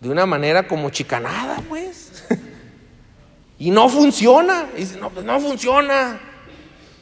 de 0.00 0.08
una 0.08 0.26
manera 0.26 0.68
como 0.68 0.90
chicanada, 0.90 1.62
pues. 1.68 2.24
y 3.58 3.70
no 3.70 3.88
funciona. 3.88 4.66
dice, 4.76 4.98
no, 4.98 5.10
pues 5.10 5.24
no 5.24 5.40
funciona. 5.40 6.20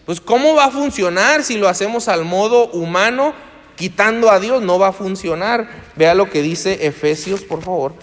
Pues 0.07 0.21
¿cómo 0.21 0.55
va 0.55 0.67
a 0.67 0.71
funcionar 0.71 1.45
si 1.45 1.59
lo 1.59 1.69
hacemos 1.69 2.09
al 2.09 2.25
modo 2.25 2.69
humano, 2.69 3.35
quitando 3.77 4.31
a 4.31 4.41
Dios? 4.41 4.63
No 4.63 4.79
va 4.79 4.89
a 4.89 4.93
funcionar. 4.93 5.69
Vea 5.97 6.15
lo 6.15 6.31
que 6.31 6.43
dice 6.43 6.87
Efesios, 6.87 7.43
por 7.43 7.63
favor. 7.63 7.95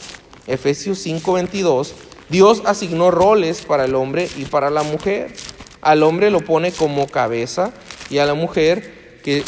Efesios 0.47 1.05
5:22. 1.05 1.93
Dios 2.29 2.61
asignó 2.65 3.09
roles 3.11 3.63
para 3.63 3.85
el 3.85 3.95
hombre 3.95 4.29
y 4.37 4.45
para 4.45 4.69
la 4.69 4.83
mujer. 4.83 5.33
Al 5.81 6.03
hombre 6.03 6.29
lo 6.29 6.41
pone 6.41 6.71
como 6.71 7.07
cabeza 7.07 7.71
y 8.09 8.19
a 8.19 8.25
la 8.25 8.33
mujer 8.33 9.19
que 9.23 9.43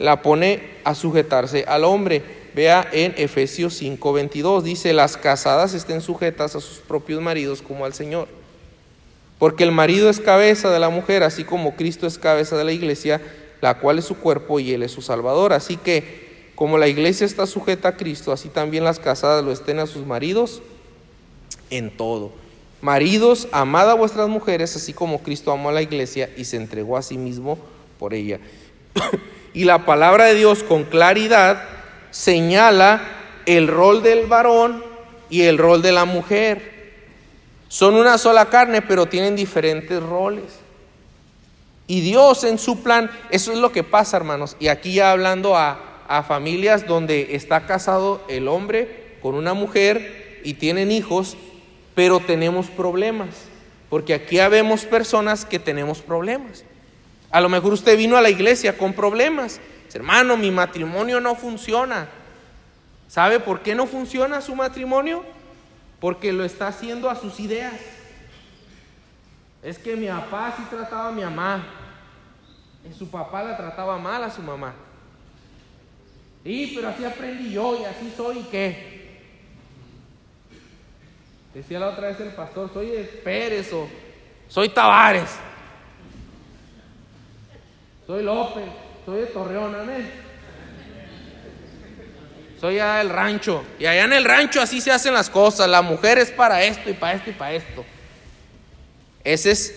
la 0.00 0.22
pone 0.22 0.62
a 0.82 0.94
sujetarse 0.94 1.64
al 1.68 1.84
hombre. 1.84 2.22
Vea 2.54 2.88
en 2.90 3.14
Efesios 3.18 3.80
5:22, 3.80 4.62
dice, 4.62 4.92
las 4.94 5.16
casadas 5.16 5.74
estén 5.74 6.00
sujetas 6.00 6.56
a 6.56 6.60
sus 6.60 6.78
propios 6.78 7.20
maridos 7.20 7.62
como 7.62 7.84
al 7.84 7.92
Señor. 7.92 8.26
Porque 9.38 9.62
el 9.62 9.72
marido 9.72 10.10
es 10.10 10.18
cabeza 10.18 10.70
de 10.70 10.80
la 10.80 10.88
mujer, 10.88 11.22
así 11.22 11.44
como 11.44 11.76
Cristo 11.76 12.06
es 12.06 12.18
cabeza 12.18 12.56
de 12.56 12.64
la 12.64 12.72
iglesia, 12.72 13.20
la 13.60 13.78
cual 13.78 13.98
es 13.98 14.06
su 14.06 14.16
cuerpo 14.16 14.58
y 14.58 14.72
él 14.72 14.82
es 14.82 14.90
su 14.90 15.02
salvador. 15.02 15.52
Así 15.52 15.76
que 15.76 16.50
como 16.54 16.78
la 16.78 16.88
iglesia 16.88 17.26
está 17.26 17.46
sujeta 17.46 17.88
a 17.88 17.96
Cristo, 17.96 18.32
así 18.32 18.48
también 18.48 18.84
las 18.84 18.98
casadas 18.98 19.44
lo 19.44 19.52
estén 19.52 19.78
a 19.78 19.86
sus 19.86 20.06
maridos 20.06 20.62
en 21.68 21.94
todo. 21.94 22.32
Maridos, 22.80 23.48
amad 23.52 23.90
a 23.90 23.94
vuestras 23.94 24.30
mujeres, 24.30 24.74
así 24.76 24.94
como 24.94 25.22
Cristo 25.22 25.52
amó 25.52 25.68
a 25.68 25.72
la 25.72 25.82
iglesia 25.82 26.30
y 26.38 26.46
se 26.46 26.56
entregó 26.56 26.96
a 26.96 27.02
sí 27.02 27.18
mismo 27.18 27.58
por 27.98 28.14
ella. 28.14 28.40
y 29.52 29.64
la 29.64 29.84
palabra 29.84 30.26
de 30.26 30.34
Dios 30.34 30.62
con 30.62 30.84
claridad 30.84 31.62
señala 32.10 33.02
el 33.46 33.68
rol 33.68 34.02
del 34.02 34.26
varón 34.26 34.84
y 35.28 35.42
el 35.42 35.58
rol 35.58 35.82
de 35.82 35.92
la 35.92 36.04
mujer. 36.04 36.80
Son 37.68 37.94
una 37.94 38.18
sola 38.18 38.46
carne, 38.46 38.82
pero 38.82 39.06
tienen 39.06 39.36
diferentes 39.36 40.02
roles. 40.02 40.60
Y 41.86 42.00
Dios 42.00 42.44
en 42.44 42.58
su 42.58 42.82
plan, 42.82 43.10
eso 43.30 43.52
es 43.52 43.58
lo 43.58 43.72
que 43.72 43.82
pasa, 43.82 44.16
hermanos. 44.16 44.56
Y 44.60 44.68
aquí 44.68 44.94
ya 44.94 45.12
hablando 45.12 45.56
a, 45.56 46.04
a 46.08 46.22
familias 46.22 46.86
donde 46.86 47.34
está 47.34 47.66
casado 47.66 48.22
el 48.28 48.48
hombre 48.48 49.16
con 49.22 49.34
una 49.34 49.54
mujer 49.54 50.40
y 50.44 50.54
tienen 50.54 50.92
hijos, 50.92 51.36
pero 51.94 52.20
tenemos 52.20 52.66
problemas. 52.66 53.28
Porque 53.88 54.14
aquí 54.14 54.38
habemos 54.38 54.84
personas 54.84 55.44
que 55.44 55.58
tenemos 55.58 56.00
problemas. 56.00 56.64
A 57.30 57.40
lo 57.40 57.48
mejor 57.48 57.72
usted 57.72 57.96
vino 57.96 58.16
a 58.16 58.22
la 58.22 58.30
iglesia 58.30 58.76
con 58.76 58.92
problemas. 58.92 59.60
Hermano, 59.92 60.36
mi 60.36 60.50
matrimonio 60.50 61.20
no 61.20 61.34
funciona. 61.34 62.08
¿Sabe 63.08 63.40
por 63.40 63.60
qué 63.60 63.74
no 63.74 63.86
funciona 63.86 64.40
su 64.40 64.54
matrimonio? 64.54 65.24
porque 66.00 66.32
lo 66.32 66.44
está 66.44 66.68
haciendo 66.68 67.08
a 67.10 67.14
sus 67.14 67.38
ideas. 67.38 67.74
Es 69.62 69.78
que 69.78 69.94
mi 69.94 70.08
papá 70.08 70.54
sí 70.56 70.62
trataba 70.70 71.08
a 71.08 71.12
mi 71.12 71.22
mamá, 71.22 71.66
y 72.88 72.94
su 72.94 73.10
papá 73.10 73.42
la 73.42 73.56
trataba 73.56 73.98
mal 73.98 74.24
a 74.24 74.30
su 74.30 74.40
mamá. 74.40 74.74
Y 76.42 76.74
pero 76.74 76.88
así 76.88 77.04
aprendí 77.04 77.52
yo 77.52 77.78
y 77.78 77.84
así 77.84 78.12
soy 78.16 78.38
y 78.38 78.42
qué. 78.44 79.00
Decía 81.52 81.78
la 81.78 81.88
otra 81.88 82.08
vez 82.08 82.18
el 82.20 82.30
pastor, 82.30 82.70
soy 82.72 83.06
Pérez 83.22 83.70
o 83.74 83.86
soy 84.48 84.70
Tavares. 84.70 85.30
Soy 88.10 88.24
López, 88.24 88.64
soy 89.06 89.20
de 89.20 89.26
Torreón, 89.26 89.72
amén 89.72 90.10
soy 92.60 92.80
allá 92.80 92.96
del 92.96 93.08
rancho. 93.08 93.64
Y 93.78 93.86
allá 93.86 94.04
en 94.04 94.12
el 94.12 94.24
rancho 94.24 94.60
así 94.60 94.80
se 94.80 94.90
hacen 94.90 95.14
las 95.14 95.30
cosas. 95.30 95.68
La 95.68 95.80
mujer 95.80 96.18
es 96.18 96.32
para 96.32 96.64
esto 96.64 96.90
y 96.90 96.92
para 96.92 97.14
esto 97.14 97.30
y 97.30 97.32
para 97.32 97.52
esto. 97.52 97.84
Ese 99.22 99.52
es, 99.52 99.74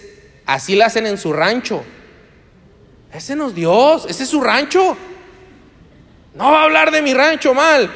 así 0.47 0.75
la 0.75 0.87
hacen 0.87 1.05
en 1.05 1.19
su 1.19 1.31
rancho. 1.31 1.83
Ese 3.13 3.35
no 3.35 3.49
es 3.49 3.55
Dios, 3.55 4.07
ese 4.09 4.23
es 4.23 4.29
su 4.29 4.41
rancho. 4.41 4.97
No 6.33 6.51
va 6.51 6.61
a 6.61 6.63
hablar 6.63 6.89
de 6.89 7.03
mi 7.03 7.13
rancho 7.13 7.53
mal. 7.53 7.89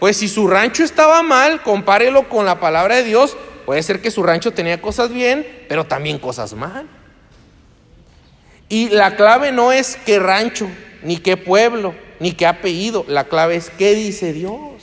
Pues 0.00 0.16
si 0.16 0.26
su 0.26 0.48
rancho 0.48 0.82
estaba 0.82 1.22
mal, 1.22 1.62
compárelo 1.62 2.28
con 2.28 2.44
la 2.44 2.58
palabra 2.58 2.96
de 2.96 3.04
Dios. 3.04 3.36
Puede 3.64 3.82
ser 3.84 4.02
que 4.02 4.10
su 4.10 4.24
rancho 4.24 4.50
tenía 4.50 4.82
cosas 4.82 5.10
bien, 5.10 5.64
pero 5.68 5.84
también 5.86 6.18
cosas 6.18 6.52
mal. 6.52 6.86
Y 8.74 8.88
la 8.88 9.14
clave 9.14 9.52
no 9.52 9.70
es 9.70 9.96
qué 10.04 10.18
rancho, 10.18 10.68
ni 11.04 11.18
qué 11.18 11.36
pueblo, 11.36 11.94
ni 12.18 12.32
qué 12.32 12.44
apellido. 12.44 13.04
La 13.06 13.22
clave 13.22 13.54
es 13.54 13.70
qué 13.70 13.94
dice 13.94 14.32
Dios. 14.32 14.82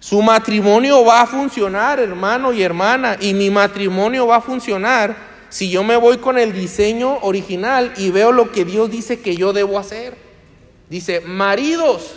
Su 0.00 0.22
matrimonio 0.22 1.04
va 1.04 1.20
a 1.20 1.26
funcionar, 1.26 2.00
hermano 2.00 2.54
y 2.54 2.62
hermana, 2.62 3.18
y 3.20 3.34
mi 3.34 3.50
matrimonio 3.50 4.26
va 4.26 4.36
a 4.36 4.40
funcionar 4.40 5.14
si 5.50 5.68
yo 5.68 5.84
me 5.84 5.96
voy 5.96 6.16
con 6.16 6.38
el 6.38 6.54
diseño 6.54 7.18
original 7.20 7.92
y 7.98 8.10
veo 8.10 8.32
lo 8.32 8.52
que 8.52 8.64
Dios 8.64 8.90
dice 8.90 9.20
que 9.20 9.36
yo 9.36 9.52
debo 9.52 9.78
hacer. 9.78 10.16
Dice, 10.88 11.20
maridos, 11.20 12.14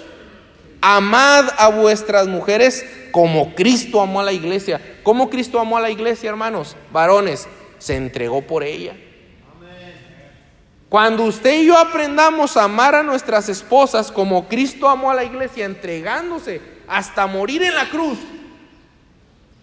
amad 0.79 1.49
a 1.57 1.67
vuestras 1.67 2.27
mujeres 2.27 2.85
como 3.11 3.53
Cristo 3.55 3.99
amó 3.99 4.21
a 4.21 4.23
la 4.23 4.31
iglesia. 4.31 4.79
¿Cómo 5.03 5.29
Cristo 5.29 5.59
amó 5.59 5.75
a 5.75 5.81
la 5.81 5.89
iglesia, 5.89 6.29
hermanos? 6.29 6.77
Varones, 6.93 7.45
se 7.77 7.97
entregó 7.97 8.41
por 8.41 8.63
ella. 8.63 8.95
Cuando 10.91 11.23
usted 11.23 11.61
y 11.61 11.67
yo 11.67 11.77
aprendamos 11.77 12.57
a 12.57 12.65
amar 12.65 12.95
a 12.95 13.01
nuestras 13.01 13.47
esposas 13.47 14.11
como 14.11 14.49
Cristo 14.49 14.89
amó 14.89 15.09
a 15.09 15.15
la 15.15 15.23
iglesia, 15.23 15.63
entregándose 15.63 16.59
hasta 16.85 17.27
morir 17.27 17.63
en 17.63 17.75
la 17.75 17.89
cruz, 17.89 18.19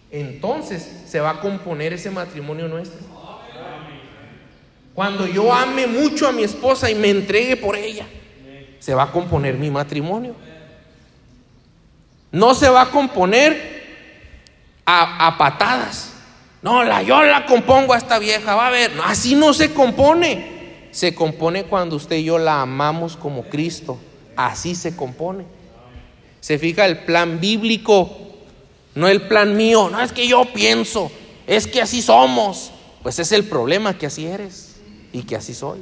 entonces 0.09 1.03
se 1.05 1.19
va 1.19 1.29
a 1.29 1.39
componer 1.39 1.93
ese 1.93 2.09
matrimonio 2.09 2.67
nuestro. 2.67 2.97
Cuando 4.95 5.27
yo 5.27 5.53
ame 5.53 5.85
mucho 5.85 6.27
a 6.27 6.31
mi 6.31 6.41
esposa 6.41 6.89
y 6.89 6.95
me 6.95 7.11
entregue 7.11 7.55
por 7.57 7.75
ella, 7.75 8.07
se 8.79 8.95
va 8.95 9.03
a 9.03 9.11
componer 9.11 9.53
mi 9.53 9.69
matrimonio. 9.69 10.33
No 12.31 12.55
se 12.55 12.69
va 12.69 12.81
a 12.81 12.89
componer 12.89 13.83
a, 14.83 15.35
patadas. 15.37 16.11
No, 16.63 16.83
la, 16.83 17.03
yo 17.03 17.21
la 17.21 17.45
compongo 17.45 17.93
a 17.93 17.99
esta 17.99 18.17
vieja, 18.17 18.55
va 18.55 18.65
a 18.65 18.71
ver. 18.71 18.93
así 19.05 19.35
no 19.35 19.53
se 19.53 19.75
compone 19.75 20.57
se 20.91 21.13
compone 21.13 21.65
cuando 21.65 21.95
usted 21.95 22.17
y 22.17 22.25
yo 22.25 22.37
la 22.37 22.61
amamos 22.61 23.15
como 23.15 23.43
Cristo. 23.43 23.97
Así 24.35 24.75
se 24.75 24.95
compone. 24.95 25.45
Se 26.39 26.57
fija 26.57 26.85
el 26.85 26.99
plan 26.99 27.39
bíblico, 27.39 28.09
no 28.95 29.07
el 29.07 29.23
plan 29.23 29.55
mío. 29.55 29.89
No 29.89 30.01
es 30.01 30.11
que 30.11 30.27
yo 30.27 30.45
pienso, 30.53 31.11
es 31.45 31.67
que 31.67 31.81
así 31.81 32.01
somos. 32.01 32.71
Pues 33.03 33.19
es 33.19 33.31
el 33.31 33.45
problema 33.45 33.97
que 33.97 34.05
así 34.05 34.25
eres 34.25 34.77
y 35.13 35.23
que 35.23 35.35
así 35.35 35.53
soy. 35.53 35.79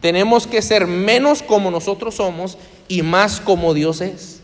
Tenemos 0.00 0.46
que 0.46 0.62
ser 0.62 0.86
menos 0.86 1.42
como 1.42 1.70
nosotros 1.70 2.16
somos 2.16 2.58
y 2.88 3.02
más 3.02 3.40
como 3.40 3.74
Dios 3.74 4.00
es. 4.00 4.40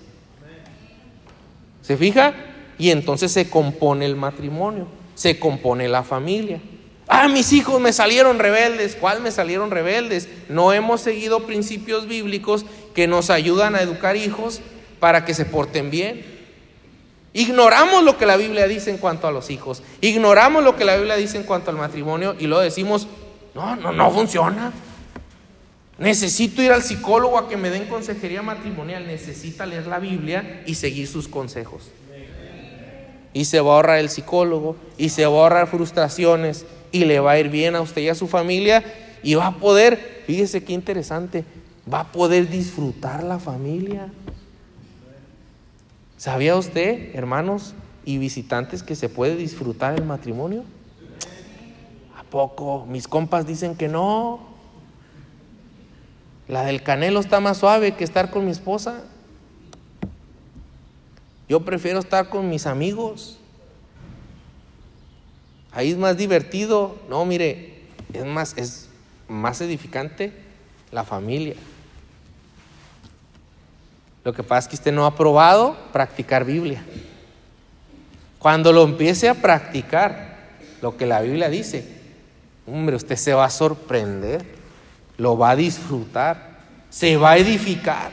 ¿Se 1.83 1.97
fija? 1.97 2.35
Y 2.79 2.91
entonces 2.91 3.33
se 3.33 3.51
compone 3.51 4.07
el 4.07 4.17
matrimonio, 4.17 4.87
se 5.15 5.39
compone 5.39 5.89
la 5.89 6.03
familia. 6.03 6.61
Ah, 7.13 7.27
mis 7.27 7.53
hijos 7.53 7.81
me 7.81 7.93
salieron 7.93 8.39
rebeldes. 8.39 8.95
¿Cuál 8.95 9.21
me 9.21 9.33
salieron 9.33 9.73
rebeldes? 9.73 10.29
No 10.49 10.73
hemos 10.73 11.01
seguido 11.01 11.45
principios 11.45 12.07
bíblicos 12.07 12.65
que 12.95 13.09
nos 13.09 13.31
ayudan 13.31 13.75
a 13.75 13.83
educar 13.83 14.15
hijos 14.15 14.61
para 15.01 15.25
que 15.25 15.35
se 15.35 15.45
porten 15.45 15.91
bien. 15.91 16.25
Ignoramos 17.33 18.05
lo 18.05 18.17
que 18.17 18.27
la 18.27 18.37
Biblia 18.37 18.69
dice 18.69 18.91
en 18.91 18.99
cuanto 18.99 19.27
a 19.27 19.33
los 19.33 19.51
hijos. 19.51 19.83
Ignoramos 20.01 20.63
lo 20.63 20.77
que 20.77 20.85
la 20.85 20.95
Biblia 20.95 21.17
dice 21.17 21.37
en 21.37 21.43
cuanto 21.43 21.73
al 21.73 21.77
matrimonio 21.77 22.37
y 22.39 22.47
lo 22.47 22.61
decimos, 22.61 23.09
no, 23.57 23.75
no, 23.75 23.91
no 23.91 24.11
funciona. 24.13 24.73
Necesito 25.99 26.63
ir 26.63 26.71
al 26.71 26.85
psicólogo 26.85 27.39
a 27.39 27.49
que 27.49 27.57
me 27.57 27.71
den 27.71 27.87
consejería 27.87 28.41
matrimonial. 28.41 29.05
Necesita 29.09 29.67
leer 29.67 29.89
la 29.89 29.99
Biblia 29.99 30.63
y 30.65 30.77
seguir 30.77 31.09
sus 31.09 31.27
consejos. 31.27 31.91
Y 33.33 33.47
se 33.47 33.59
va 33.61 33.73
a 33.73 33.75
ahorrar 33.75 33.99
el 33.99 34.11
psicólogo 34.11 34.77
y 34.97 35.09
se 35.09 35.27
va 35.27 35.33
a 35.33 35.41
ahorrar 35.41 35.67
frustraciones 35.67 36.67
y 36.93 37.05
le 37.05 37.21
va 37.21 37.33
a 37.33 37.39
ir 37.39 37.49
bien 37.49 37.77
a 37.77 37.81
usted 37.81 38.03
y 38.03 38.09
a 38.09 38.15
su 38.15 38.27
familia 38.27 38.85
y 39.23 39.35
va 39.35 39.47
a 39.47 39.57
poder, 39.57 40.23
fíjese 40.27 40.65
qué 40.65 40.73
interesante, 40.73 41.45
va 41.93 42.01
a 42.01 42.13
poder 42.13 42.49
disfrutar 42.49 43.23
la 43.23 43.39
familia. 43.39 44.09
¿Sabía 46.17 46.57
usted, 46.57 47.15
hermanos 47.15 47.75
y 48.05 48.19
visitantes, 48.19 48.83
que 48.83 48.95
se 48.95 49.09
puede 49.09 49.37
disfrutar 49.37 49.95
el 49.95 50.05
matrimonio? 50.05 50.65
¿A 52.17 52.25
poco? 52.25 52.87
Mis 52.87 53.09
compas 53.09 53.47
dicen 53.47 53.75
que 53.75 53.89
no. 53.89 54.41
La 56.47 56.65
del 56.65 56.83
canelo 56.83 57.21
está 57.21 57.41
más 57.41 57.59
suave 57.59 57.93
que 57.93 58.05
estar 58.05 58.31
con 58.31 58.45
mi 58.45 58.51
esposa. 58.51 59.05
Yo 61.49 61.65
prefiero 61.65 61.99
estar 61.99 62.29
con 62.29 62.49
mis 62.49 62.67
amigos. 62.67 63.40
Ahí 65.73 65.91
es 65.91 65.97
más 65.97 66.17
divertido. 66.17 66.97
No, 67.09 67.25
mire, 67.25 67.83
es 68.13 68.25
más, 68.25 68.57
es 68.57 68.89
más 69.29 69.61
edificante 69.61 70.33
la 70.91 71.05
familia. 71.05 71.55
Lo 74.25 74.33
que 74.33 74.43
pasa 74.43 74.61
es 74.61 74.69
que 74.69 74.77
usted 74.77 74.93
no 74.93 75.07
ha 75.07 75.17
probado 75.17 75.77
practicar 75.93 76.45
Biblia. 76.45 76.85
Cuando 78.39 78.73
lo 78.73 78.85
empiece 78.85 79.29
a 79.29 79.35
practicar, 79.35 80.39
lo 80.83 80.97
que 80.97 81.07
la 81.07 81.21
Biblia 81.21 81.49
dice, 81.49 81.87
hombre, 82.67 82.97
usted 82.97 83.17
se 83.17 83.35
va 83.35 83.45
a 83.45 83.51
sorprender, 83.51 84.45
lo 85.17 85.37
va 85.37 85.51
a 85.51 85.57
disfrutar, 85.57 86.59
se 86.89 87.17
va 87.17 87.33
a 87.33 87.39
edificar. 87.39 88.11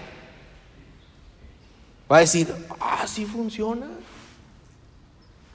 Va 2.09 2.17
a 2.17 2.21
decir, 2.21 2.53
ah, 2.79 3.05
sí 3.07 3.25
funciona. 3.25 3.87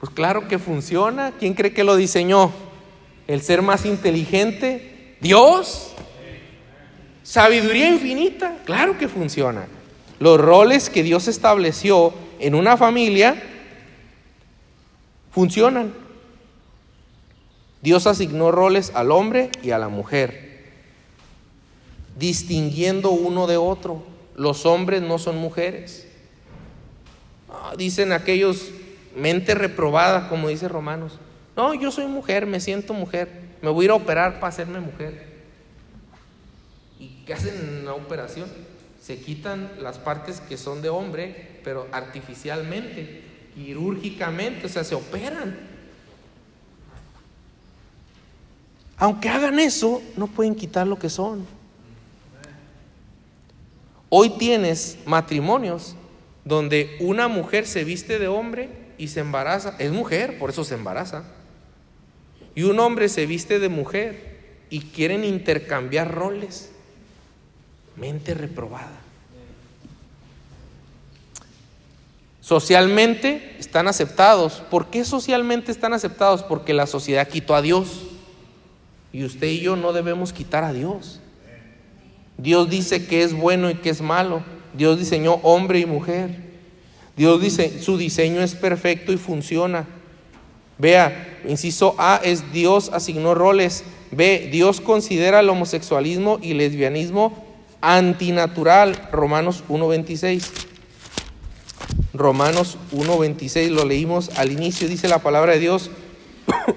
Pues 0.03 0.13
claro 0.13 0.49
que 0.49 0.59
funciona. 0.59 1.31
¿Quién 1.39 1.53
cree 1.53 1.71
que 1.71 1.85
lo 1.85 1.95
diseñó? 1.95 2.51
¿El 3.25 3.41
ser 3.41 3.61
más 3.61 3.85
inteligente? 3.85 5.15
¿Dios? 5.21 5.93
¿Sabiduría 7.23 7.87
infinita? 7.87 8.57
Claro 8.65 8.97
que 8.97 9.07
funciona. 9.07 9.65
Los 10.19 10.41
roles 10.41 10.89
que 10.89 11.03
Dios 11.03 11.29
estableció 11.29 12.13
en 12.39 12.53
una 12.53 12.75
familia 12.75 13.41
funcionan. 15.31 15.93
Dios 17.81 18.05
asignó 18.05 18.51
roles 18.51 18.91
al 18.95 19.09
hombre 19.09 19.51
y 19.63 19.71
a 19.71 19.77
la 19.77 19.87
mujer, 19.87 20.65
distinguiendo 22.19 23.11
uno 23.11 23.47
de 23.47 23.55
otro. 23.55 24.03
Los 24.35 24.65
hombres 24.65 25.01
no 25.01 25.17
son 25.17 25.37
mujeres. 25.37 26.05
Ah, 27.49 27.75
dicen 27.77 28.11
aquellos 28.11 28.69
mente 29.15 29.55
reprobada, 29.55 30.29
como 30.29 30.49
dice 30.49 30.67
Romanos. 30.67 31.19
No, 31.55 31.73
yo 31.73 31.91
soy 31.91 32.07
mujer, 32.07 32.45
me 32.45 32.59
siento 32.59 32.93
mujer, 32.93 33.29
me 33.61 33.69
voy 33.69 33.83
a 33.83 33.85
ir 33.85 33.91
a 33.91 33.95
operar 33.95 34.35
para 34.35 34.47
hacerme 34.47 34.79
mujer. 34.79 35.33
¿Y 36.99 37.23
qué 37.25 37.33
hacen 37.33 37.55
en 37.55 37.85
la 37.85 37.93
operación? 37.93 38.49
Se 39.01 39.19
quitan 39.19 39.69
las 39.81 39.97
partes 39.97 40.39
que 40.39 40.57
son 40.57 40.81
de 40.81 40.89
hombre, 40.89 41.59
pero 41.63 41.87
artificialmente, 41.91 43.23
quirúrgicamente, 43.53 44.65
o 44.65 44.69
sea, 44.69 44.83
se 44.83 44.95
operan. 44.95 45.55
Aunque 48.97 49.29
hagan 49.29 49.59
eso, 49.59 50.01
no 50.15 50.27
pueden 50.27 50.55
quitar 50.55 50.87
lo 50.87 50.97
que 50.97 51.09
son. 51.09 51.45
Hoy 54.09 54.29
tienes 54.37 54.97
matrimonios 55.05 55.95
donde 56.45 56.97
una 56.99 57.27
mujer 57.27 57.65
se 57.65 57.83
viste 57.83 58.19
de 58.19 58.27
hombre 58.27 58.82
y 59.03 59.09
se 59.09 59.19
embaraza. 59.19 59.75
Es 59.79 59.91
mujer, 59.91 60.39
por 60.39 60.49
eso 60.49 60.63
se 60.63 60.75
embaraza. 60.75 61.23
Y 62.55 62.63
un 62.63 62.79
hombre 62.79 63.09
se 63.09 63.25
viste 63.25 63.59
de 63.59 63.67
mujer 63.67 64.61
y 64.69 64.79
quieren 64.79 65.25
intercambiar 65.25 66.09
roles. 66.09 66.71
Mente 67.97 68.33
reprobada. 68.33 69.01
Socialmente 72.39 73.57
están 73.59 73.89
aceptados. 73.89 74.63
¿Por 74.71 74.87
qué 74.87 75.03
socialmente 75.03 75.71
están 75.71 75.91
aceptados? 75.91 76.41
Porque 76.41 76.73
la 76.73 76.87
sociedad 76.87 77.27
quitó 77.27 77.55
a 77.55 77.61
Dios. 77.61 78.03
Y 79.11 79.25
usted 79.25 79.47
y 79.47 79.59
yo 79.59 79.75
no 79.75 79.91
debemos 79.91 80.31
quitar 80.31 80.63
a 80.63 80.71
Dios. 80.71 81.19
Dios 82.37 82.69
dice 82.69 83.05
que 83.05 83.23
es 83.23 83.33
bueno 83.33 83.69
y 83.69 83.75
que 83.75 83.89
es 83.89 84.01
malo. 84.01 84.43
Dios 84.73 84.97
diseñó 84.97 85.33
hombre 85.43 85.79
y 85.79 85.85
mujer. 85.85 86.52
Dios 87.15 87.41
dice, 87.41 87.81
su 87.81 87.97
diseño 87.97 88.41
es 88.41 88.55
perfecto 88.55 89.13
y 89.13 89.17
funciona. 89.17 89.85
Vea, 90.79 91.41
inciso 91.47 91.95
A 91.97 92.19
es 92.23 92.51
Dios 92.51 92.89
asignó 92.91 93.35
roles. 93.35 93.83
B, 94.11 94.49
Dios 94.51 94.81
considera 94.81 95.39
el 95.39 95.49
homosexualismo 95.49 96.39
y 96.41 96.53
lesbianismo 96.53 97.45
antinatural. 97.81 99.09
Romanos 99.11 99.63
1.26. 99.69 100.43
Romanos 102.13 102.77
1.26 102.91 103.69
lo 103.69 103.85
leímos 103.85 104.29
al 104.37 104.51
inicio, 104.51 104.87
dice 104.87 105.07
la 105.07 105.19
palabra 105.19 105.53
de 105.53 105.59
Dios. 105.59 105.91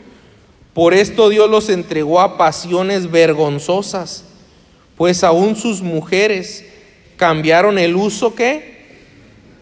Por 0.74 0.92
esto 0.92 1.30
Dios 1.30 1.48
los 1.48 1.70
entregó 1.70 2.20
a 2.20 2.36
pasiones 2.36 3.10
vergonzosas, 3.10 4.24
pues 4.96 5.24
aún 5.24 5.56
sus 5.56 5.80
mujeres 5.80 6.66
cambiaron 7.16 7.78
el 7.78 7.96
uso 7.96 8.34
que 8.34 8.75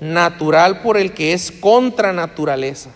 natural 0.05 0.83
por 0.83 0.99
el 0.99 1.15
que 1.15 1.33
es 1.33 1.51
contra 1.51 2.13
naturaleza. 2.13 2.91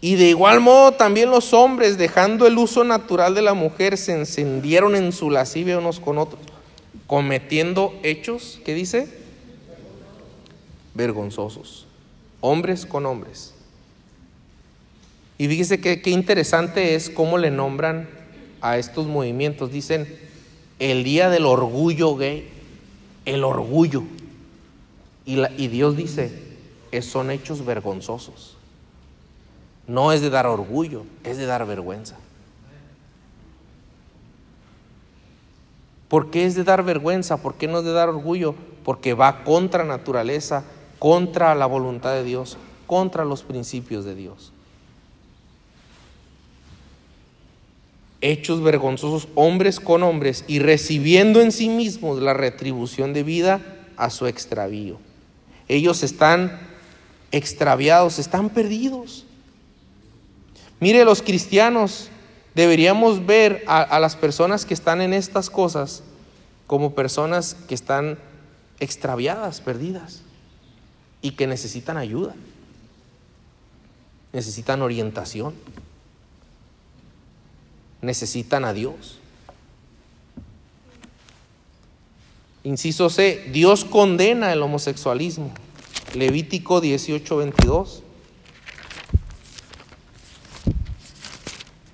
Y 0.00 0.16
de 0.16 0.28
igual 0.28 0.60
modo 0.60 0.92
también 0.92 1.30
los 1.30 1.54
hombres, 1.54 1.96
dejando 1.96 2.46
el 2.48 2.58
uso 2.58 2.82
natural 2.82 3.34
de 3.36 3.42
la 3.42 3.54
mujer, 3.54 3.96
se 3.96 4.12
encendieron 4.12 4.96
en 4.96 5.12
su 5.12 5.30
lascivia 5.30 5.78
unos 5.78 6.00
con 6.00 6.18
otros, 6.18 6.42
cometiendo 7.06 7.94
hechos, 8.02 8.60
¿qué 8.64 8.74
dice? 8.74 9.08
Vergonzosos. 10.94 11.86
Hombres 12.40 12.86
con 12.86 13.06
hombres. 13.06 13.54
Y 15.38 15.46
fíjese 15.46 15.80
que, 15.80 16.02
qué 16.02 16.10
interesante 16.10 16.96
es 16.96 17.08
cómo 17.08 17.38
le 17.38 17.52
nombran 17.52 18.08
a 18.60 18.78
estos 18.78 19.06
movimientos. 19.06 19.70
Dicen 19.70 20.18
el 20.80 21.04
día 21.04 21.30
del 21.30 21.46
orgullo 21.46 22.16
gay, 22.16 22.48
el 23.24 23.44
orgullo. 23.44 24.02
Y, 25.26 25.68
Dios 25.68 25.96
dice, 25.96 26.32
son 27.00 27.30
hechos 27.30 27.64
vergonzosos. 27.64 28.56
No 29.86 30.12
es 30.12 30.20
de 30.20 30.30
dar 30.30 30.46
orgullo, 30.46 31.04
es 31.24 31.36
de 31.38 31.46
dar 31.46 31.66
vergüenza. 31.66 32.16
¿Por 36.08 36.30
qué 36.30 36.44
es 36.46 36.54
de 36.54 36.64
dar 36.64 36.84
vergüenza? 36.84 37.38
¿Por 37.38 37.54
qué 37.54 37.66
no 37.66 37.78
es 37.78 37.84
de 37.84 37.92
dar 37.92 38.08
orgullo? 38.08 38.54
Porque 38.84 39.14
va 39.14 39.44
contra 39.44 39.84
naturaleza, 39.84 40.64
contra 40.98 41.54
la 41.54 41.66
voluntad 41.66 42.12
de 42.12 42.22
Dios, 42.22 42.56
contra 42.86 43.24
los 43.24 43.42
principios 43.42 44.04
de 44.04 44.14
Dios. 44.14 44.52
Hechos 48.20 48.62
vergonzosos, 48.62 49.28
hombres 49.34 49.80
con 49.80 50.02
hombres, 50.02 50.44
y 50.46 50.58
recibiendo 50.58 51.40
en 51.40 51.50
sí 51.50 51.68
mismos 51.68 52.20
la 52.20 52.32
retribución 52.32 53.12
de 53.12 53.22
vida 53.22 53.60
a 53.96 54.10
su 54.10 54.26
extravío. 54.26 54.98
Ellos 55.68 56.02
están 56.02 56.60
extraviados, 57.32 58.18
están 58.18 58.50
perdidos. 58.50 59.24
Mire, 60.80 61.04
los 61.04 61.22
cristianos 61.22 62.10
deberíamos 62.54 63.24
ver 63.26 63.64
a, 63.66 63.98
las 63.98 64.16
personas 64.16 64.64
que 64.64 64.74
están 64.74 65.00
en 65.00 65.12
estas 65.12 65.50
cosas 65.50 66.02
como 66.66 66.94
personas 66.94 67.56
que 67.68 67.74
están 67.74 68.18
extraviadas, 68.80 69.60
perdidas 69.60 70.22
y 71.22 71.32
que 71.32 71.46
necesitan 71.46 71.96
ayuda, 71.96 72.34
necesitan 74.32 74.82
orientación, 74.82 75.54
necesitan 78.02 78.64
a 78.64 78.72
Dios. 78.72 79.18
Inciso 82.64 83.10
C, 83.10 83.50
Dios 83.52 83.84
condena 83.84 84.50
el 84.52 84.62
homosexualismo. 84.62 85.52
Levítico 86.14 86.80
18, 86.80 87.36
22. 87.36 88.02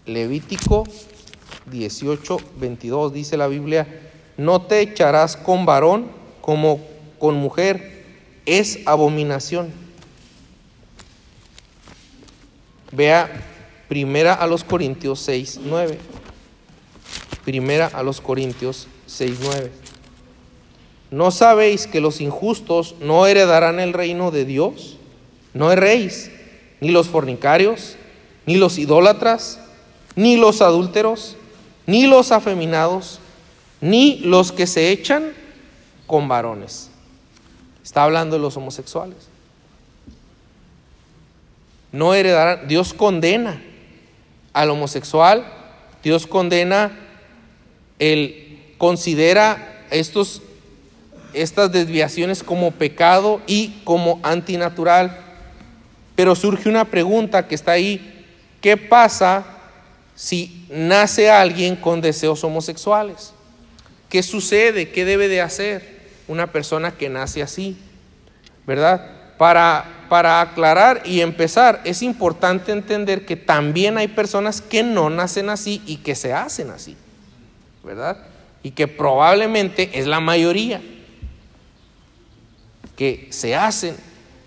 Levítico 0.06 0.84
18, 1.70 2.36
22 2.56 3.12
dice 3.12 3.36
la 3.36 3.48
Biblia, 3.48 3.86
no 4.36 4.62
te 4.62 4.80
echarás 4.80 5.36
con 5.36 5.66
varón 5.66 6.06
como 6.40 6.80
con 7.18 7.34
mujer, 7.34 8.04
es 8.46 8.78
abominación. 8.86 9.72
Vea 12.92 13.28
primera 13.88 14.34
a 14.34 14.46
los 14.46 14.62
Corintios 14.62 15.20
6, 15.20 15.60
9. 15.64 15.98
Primera 17.44 17.86
a 17.86 18.02
los 18.02 18.20
Corintios 18.20 18.86
6, 19.06 19.38
9. 19.42 19.89
¿No 21.10 21.30
sabéis 21.32 21.86
que 21.86 22.00
los 22.00 22.20
injustos 22.20 22.94
no 23.00 23.26
heredarán 23.26 23.80
el 23.80 23.92
reino 23.92 24.30
de 24.30 24.44
Dios? 24.44 24.96
No 25.54 25.72
erréis, 25.72 26.30
ni 26.80 26.90
los 26.90 27.08
fornicarios, 27.08 27.96
ni 28.46 28.56
los 28.56 28.78
idólatras, 28.78 29.60
ni 30.14 30.36
los 30.36 30.62
adúlteros, 30.62 31.36
ni 31.86 32.06
los 32.06 32.30
afeminados, 32.30 33.18
ni 33.80 34.18
los 34.18 34.52
que 34.52 34.68
se 34.68 34.90
echan 34.90 35.32
con 36.06 36.28
varones. 36.28 36.90
Está 37.82 38.04
hablando 38.04 38.36
de 38.36 38.42
los 38.42 38.56
homosexuales. 38.56 39.28
No 41.90 42.14
heredarán, 42.14 42.68
Dios 42.68 42.94
condena 42.94 43.60
al 44.52 44.70
homosexual, 44.70 45.44
Dios 46.04 46.28
condena 46.28 46.96
el 47.98 48.74
considera 48.78 49.86
estos 49.90 50.42
estas 51.34 51.72
desviaciones 51.72 52.42
como 52.42 52.70
pecado 52.72 53.40
y 53.46 53.80
como 53.84 54.20
antinatural. 54.22 55.16
Pero 56.14 56.34
surge 56.34 56.68
una 56.68 56.84
pregunta 56.84 57.48
que 57.48 57.54
está 57.54 57.72
ahí, 57.72 58.26
¿qué 58.60 58.76
pasa 58.76 59.44
si 60.14 60.66
nace 60.70 61.30
alguien 61.30 61.76
con 61.76 62.00
deseos 62.00 62.44
homosexuales? 62.44 63.32
¿Qué 64.08 64.22
sucede? 64.22 64.90
¿Qué 64.90 65.04
debe 65.04 65.28
de 65.28 65.40
hacer 65.40 66.00
una 66.28 66.48
persona 66.48 66.92
que 66.92 67.08
nace 67.08 67.42
así? 67.42 67.76
¿Verdad? 68.66 69.20
para, 69.40 70.04
para 70.10 70.42
aclarar 70.42 71.00
y 71.06 71.22
empezar, 71.22 71.80
es 71.84 72.02
importante 72.02 72.72
entender 72.72 73.24
que 73.24 73.36
también 73.36 73.96
hay 73.96 74.08
personas 74.08 74.60
que 74.60 74.82
no 74.82 75.08
nacen 75.08 75.48
así 75.48 75.80
y 75.86 75.96
que 75.96 76.14
se 76.14 76.34
hacen 76.34 76.68
así, 76.68 76.94
¿verdad? 77.82 78.18
Y 78.62 78.72
que 78.72 78.86
probablemente 78.86 79.98
es 79.98 80.06
la 80.06 80.20
mayoría 80.20 80.82
que 83.00 83.28
se 83.30 83.56
hacen. 83.56 83.96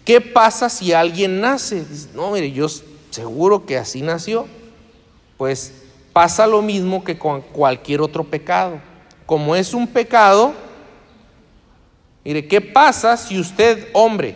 ¿Qué 0.05 0.21
pasa 0.21 0.69
si 0.69 0.93
alguien 0.93 1.41
nace? 1.41 1.83
no, 2.13 2.29
mire, 2.29 2.51
yo 2.51 2.67
seguro 3.09 3.65
que 3.65 3.79
así 3.79 4.03
nació. 4.03 4.45
Pues 5.37 5.73
pasa 6.13 6.45
lo 6.45 6.61
mismo 6.61 7.03
que 7.03 7.17
con 7.17 7.41
cualquier 7.41 7.99
otro 7.99 8.23
pecado. 8.23 8.79
Como 9.25 9.55
es 9.55 9.73
un 9.73 9.87
pecado, 9.87 10.53
mire, 12.23 12.47
¿qué 12.47 12.61
pasa 12.61 13.17
si 13.17 13.39
usted, 13.39 13.87
hombre, 13.91 14.35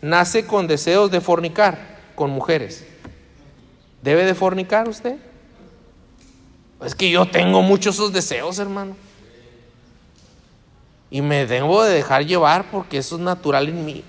nace 0.00 0.46
con 0.46 0.68
deseos 0.68 1.10
de 1.10 1.20
fornicar 1.20 1.98
con 2.14 2.30
mujeres? 2.30 2.86
¿Debe 4.00 4.26
de 4.26 4.34
fornicar 4.36 4.88
usted? 4.88 5.16
Es 6.84 6.94
que 6.94 7.10
yo 7.10 7.26
tengo 7.26 7.62
muchos 7.62 7.96
esos 7.96 8.12
deseos, 8.12 8.60
hermano. 8.60 8.94
Y 11.10 11.22
me 11.22 11.46
debo 11.46 11.82
de 11.82 11.94
dejar 11.94 12.24
llevar 12.24 12.70
porque 12.70 12.98
eso 12.98 13.16
es 13.16 13.20
natural 13.20 13.68
en 13.68 13.84
mí. 13.84 14.04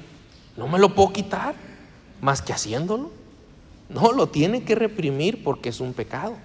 No 0.56 0.68
me 0.68 0.80
lo 0.80 0.94
puedo 0.94 1.12
quitar 1.12 1.56
más 2.22 2.42
que 2.42 2.54
haciéndolo. 2.54 3.12
No, 3.90 4.12
lo 4.12 4.30
tiene 4.30 4.64
que 4.64 4.76
reprimir 4.76 5.44
porque 5.44 5.70
es 5.70 5.80
un 5.80 5.94
pecado. 5.94 6.36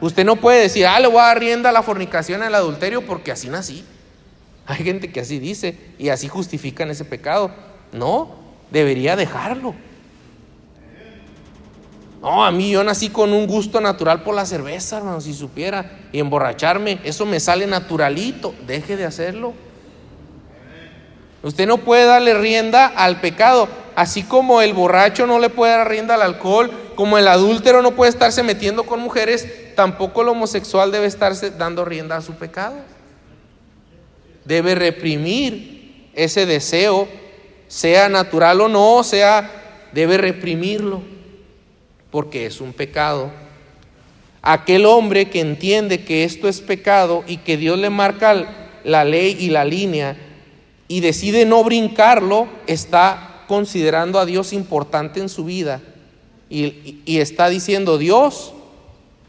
Usted 0.00 0.24
no 0.24 0.36
puede 0.36 0.60
decir, 0.60 0.86
ah, 0.86 1.00
le 1.00 1.08
voy 1.08 1.18
a 1.18 1.26
dar 1.26 1.40
rienda 1.40 1.70
a 1.70 1.72
la 1.72 1.82
fornicación, 1.82 2.42
al 2.42 2.54
adulterio, 2.54 3.06
porque 3.06 3.32
así 3.32 3.48
nací. 3.48 3.84
Hay 4.66 4.82
gente 4.84 5.10
que 5.10 5.20
así 5.20 5.38
dice 5.38 5.78
y 5.98 6.10
así 6.10 6.28
justifican 6.28 6.90
ese 6.90 7.04
pecado. 7.04 7.50
No, 7.92 8.34
debería 8.70 9.16
dejarlo. 9.16 9.74
No, 12.24 12.42
a 12.42 12.50
mí 12.50 12.70
yo 12.70 12.82
nací 12.82 13.10
con 13.10 13.34
un 13.34 13.46
gusto 13.46 13.82
natural 13.82 14.22
por 14.22 14.34
la 14.34 14.46
cerveza, 14.46 14.96
hermano, 14.96 15.20
si 15.20 15.34
supiera. 15.34 15.90
Y 16.10 16.20
emborracharme, 16.20 16.98
eso 17.04 17.26
me 17.26 17.38
sale 17.38 17.66
naturalito. 17.66 18.54
Deje 18.66 18.96
de 18.96 19.04
hacerlo. 19.04 19.52
Usted 21.42 21.66
no 21.66 21.76
puede 21.76 22.06
darle 22.06 22.32
rienda 22.32 22.86
al 22.86 23.20
pecado, 23.20 23.68
así 23.94 24.22
como 24.22 24.62
el 24.62 24.72
borracho 24.72 25.26
no 25.26 25.38
le 25.38 25.50
puede 25.50 25.76
dar 25.76 25.86
rienda 25.86 26.14
al 26.14 26.22
alcohol, 26.22 26.70
como 26.94 27.18
el 27.18 27.28
adúltero 27.28 27.82
no 27.82 27.90
puede 27.90 28.08
estarse 28.08 28.42
metiendo 28.42 28.84
con 28.84 29.00
mujeres, 29.00 29.74
tampoco 29.76 30.22
el 30.22 30.28
homosexual 30.28 30.90
debe 30.90 31.04
estarse 31.04 31.50
dando 31.50 31.84
rienda 31.84 32.16
a 32.16 32.22
su 32.22 32.32
pecado. 32.36 32.76
Debe 34.46 34.74
reprimir 34.74 36.08
ese 36.14 36.46
deseo, 36.46 37.06
sea 37.68 38.08
natural 38.08 38.62
o 38.62 38.68
no, 38.68 39.04
sea, 39.04 39.90
debe 39.92 40.16
reprimirlo, 40.16 41.02
porque 42.14 42.46
es 42.46 42.60
un 42.60 42.72
pecado. 42.72 43.32
Aquel 44.40 44.86
hombre 44.86 45.30
que 45.30 45.40
entiende 45.40 46.04
que 46.04 46.22
esto 46.22 46.48
es 46.48 46.60
pecado 46.60 47.24
y 47.26 47.38
que 47.38 47.56
Dios 47.56 47.76
le 47.76 47.90
marca 47.90 48.70
la 48.84 49.04
ley 49.04 49.36
y 49.40 49.50
la 49.50 49.64
línea, 49.64 50.16
y 50.86 51.00
decide 51.00 51.44
no 51.44 51.64
brincarlo, 51.64 52.46
está 52.68 53.42
considerando 53.48 54.20
a 54.20 54.26
Dios 54.26 54.52
importante 54.52 55.18
en 55.18 55.28
su 55.28 55.44
vida 55.44 55.82
y, 56.48 57.02
está 57.18 57.48
diciendo, 57.48 57.98
Dios, 57.98 58.52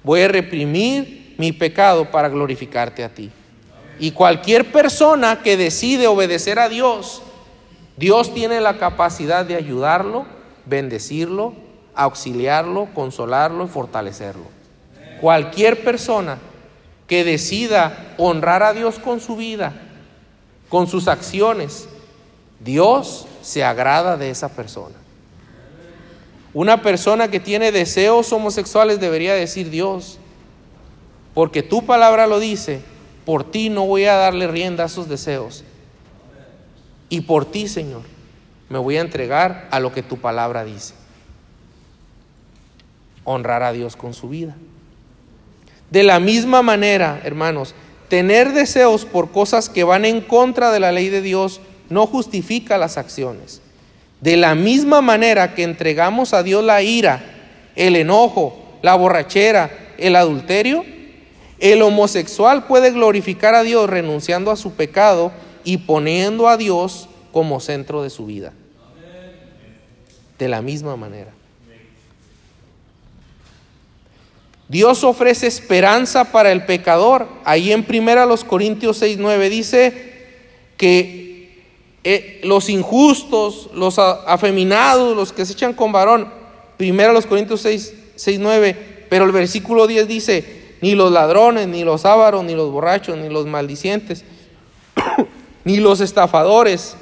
voy 0.04 0.21
a 0.21 0.28
reprimir 0.28 1.34
mi 1.39 1.54
pecado 1.54 2.12
para 2.12 2.30
glorificarte 2.30 3.04
a 3.04 3.10
ti. 3.10 3.32
Y 4.00 4.12
cualquier 4.12 4.71
persona 4.71 5.41
que 5.41 5.58
decide 5.58 6.06
obedecer 6.06 6.60
a 6.60 6.69
Dios, 6.69 7.24
Dios 7.98 8.32
tiene 8.32 8.62
la 8.62 8.78
capacidad 8.78 9.43
de 9.43 9.56
ayudarlo, 9.56 10.28
bendecirlo, 10.67 11.64
auxiliarlo, 11.95 12.88
consolarlo 12.93 13.65
y 13.65 13.67
fortalecerlo. 13.67 14.45
Cualquier 15.21 15.84
persona 15.84 16.38
que 17.08 17.23
decida 17.23 18.13
honrar 18.17 18.63
a 18.63 18.73
Dios 18.73 18.99
con 18.99 19.19
su 19.19 19.36
vida, 19.36 19.73
con 20.69 20.88
sus 20.88 21.08
acciones, 21.08 21.88
Dios 22.60 23.27
se 23.41 23.63
agrada 23.63 24.17
de 24.17 24.29
esa 24.29 24.49
persona. 24.49 24.95
Una 26.53 26.81
persona 26.81 27.29
que 27.29 27.39
tiene 27.39 27.71
deseos 27.71 28.31
homosexuales 28.31 28.99
debería 28.99 29.34
decir 29.34 29.69
Dios, 29.69 30.19
porque 31.34 31.63
tu 31.63 31.86
palabra 31.86 32.27
lo 32.27 32.39
dice, 32.39 32.81
por 33.25 33.49
ti 33.51 33.69
no 33.69 33.86
voy 33.86 34.05
a 34.05 34.15
darle 34.15 34.47
rienda 34.47 34.84
a 34.84 34.88
esos 34.88 35.10
deseos. 35.10 35.63
Y 37.10 37.21
por 37.21 37.45
ti, 37.45 37.67
Señor, 37.67 38.01
me 38.69 38.79
voy 38.79 38.97
a 38.97 39.01
entregar 39.01 39.67
a 39.69 39.79
lo 39.79 39.93
que 39.93 40.01
tu 40.01 40.17
palabra 40.17 40.63
dice. 40.63 40.93
Honrar 43.26 43.64
a 43.64 43.74
Dios 43.74 43.98
con 43.98 44.14
su 44.14 44.30
vida. 44.30 44.56
De 45.92 46.04
la 46.04 46.20
misma 46.20 46.62
manera, 46.62 47.20
hermanos, 47.26 47.76
Tener 48.10 48.54
deseos 48.54 49.04
por 49.06 49.32
cosas 49.32 49.70
que 49.70 49.84
van 49.84 50.06
en 50.06 50.22
contra 50.22 50.72
de 50.72 50.80
la 50.80 50.92
ley 50.92 51.10
de 51.10 51.22
Dios 51.22 51.60
no 51.90 52.06
justifica 52.06 52.78
las 52.78 52.98
acciones. 52.98 53.62
De 54.22 54.38
la 54.38 54.56
misma 54.56 55.02
manera 55.02 55.56
que 55.56 55.64
entregamos 55.64 56.34
a 56.34 56.44
Dios 56.44 56.64
la 56.64 56.84
ira, 56.84 57.24
el 57.76 57.96
enojo, 57.96 58.78
la 58.82 58.96
borrachera, 58.96 59.72
el 59.98 60.16
adulterio, 60.16 60.86
el 61.60 61.82
homosexual 61.82 62.68
puede 62.68 62.92
glorificar 62.92 63.56
a 63.56 63.64
Dios 63.64 63.90
renunciando 63.90 64.52
a 64.52 64.56
su 64.56 64.74
pecado 64.74 65.32
y 65.64 65.78
poniendo 65.78 66.48
a 66.48 66.58
Dios 66.58 67.10
como 67.32 67.60
centro 67.60 68.04
de 68.04 68.10
su 68.10 68.26
vida. 68.26 68.54
De 70.38 70.48
la 70.48 70.62
misma 70.62 70.96
manera. 70.96 71.35
Dios 74.67 75.04
ofrece 75.04 75.47
esperanza 75.47 76.32
para 76.32 76.51
el 76.51 76.65
pecador. 76.65 77.28
Ahí 77.43 77.71
en 77.71 77.86
1 77.88 78.38
Corintios 78.47 78.97
6, 78.97 79.17
9 79.19 79.49
dice 79.49 80.13
que 80.78 81.63
eh, 82.04 82.41
los 82.43 82.69
injustos, 82.69 83.69
los 83.73 83.99
afeminados, 83.99 85.15
los 85.15 85.32
que 85.34 85.45
se 85.45 85.54
echan 85.54 85.73
con 85.73 85.91
varón, 85.91 86.30
1 86.80 87.21
Corintios 87.28 87.62
6, 87.62 87.93
6, 88.15 88.39
9, 88.39 89.06
pero 89.10 89.25
el 89.25 89.32
versículo 89.32 89.88
10 89.88 90.08
dice, 90.08 90.65
ni 90.82 90.95
los 90.95 91.12
ladrones, 91.12 91.67
ni 91.67 91.84
los 91.84 92.06
ávaros, 92.06 92.43
ni 92.43 92.54
los 92.54 92.71
borrachos, 92.71 93.17
ni 93.17 93.30
los 93.30 93.45
maldicientes, 93.45 94.23
ni 95.63 95.78
los 95.78 95.99
estafadores 96.01 96.95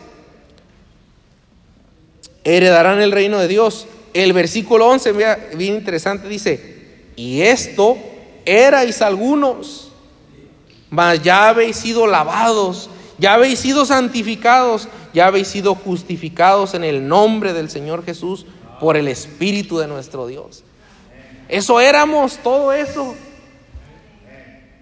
heredarán 2.44 3.02
el 3.02 3.12
reino 3.12 3.40
de 3.40 3.48
Dios. 3.48 3.88
El 4.14 4.34
versículo 4.34 4.88
11, 4.88 5.12
bien 5.56 5.76
interesante, 5.76 6.28
dice, 6.28 6.83
y 7.16 7.42
esto 7.42 7.98
erais 8.46 9.02
algunos, 9.02 9.92
mas 10.90 11.22
ya 11.22 11.50
habéis 11.50 11.78
sido 11.78 12.08
lavados, 12.08 12.90
ya 13.18 13.34
habéis 13.34 13.60
sido 13.60 13.86
santificados, 13.86 14.88
ya 15.14 15.28
habéis 15.28 15.48
sido 15.48 15.76
justificados 15.76 16.74
en 16.74 16.84
el 16.84 17.08
nombre 17.08 17.54
del 17.54 17.70
Señor 17.70 18.04
Jesús 18.04 18.46
por 18.80 18.98
el 18.98 19.08
Espíritu 19.08 19.78
de 19.78 19.88
nuestro 19.88 20.28
Dios. 20.28 20.64
Eso 21.48 21.80
éramos, 21.80 22.38
todo 22.38 22.74
eso. 22.74 23.16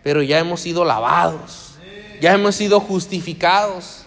Pero 0.03 0.23
ya 0.23 0.39
hemos 0.39 0.61
sido 0.61 0.85
lavados, 0.85 1.75
ya 2.21 2.33
hemos 2.33 2.55
sido 2.55 2.79
justificados. 2.79 4.05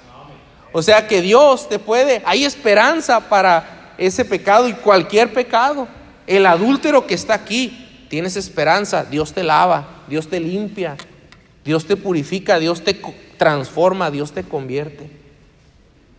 O 0.73 0.83
sea 0.83 1.07
que 1.07 1.21
Dios 1.21 1.69
te 1.69 1.79
puede, 1.79 2.23
hay 2.25 2.45
esperanza 2.45 3.21
para 3.21 3.95
ese 3.97 4.25
pecado 4.25 4.69
y 4.69 4.73
cualquier 4.73 5.33
pecado. 5.33 5.87
El 6.27 6.47
adúltero 6.47 7.07
que 7.07 7.15
está 7.15 7.35
aquí, 7.35 7.84
tienes 8.15 8.37
esperanza, 8.37 9.05
Dios 9.05 9.33
te 9.33 9.43
lava, 9.43 10.05
Dios 10.07 10.29
te 10.29 10.39
limpia, 10.39 10.97
Dios 11.65 11.85
te 11.85 11.97
purifica, 11.97 12.61
Dios 12.61 12.85
te 12.85 12.97
transforma, 13.37 14.13
Dios 14.13 14.31
te 14.31 14.45
convierte. 14.45 15.11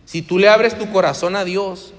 Si 0.04 0.20
tú 0.20 0.36
le 0.38 0.50
abres 0.50 0.76
tu 0.76 0.92
corazón 0.92 1.36
a 1.36 1.44
Dios, 1.46 1.94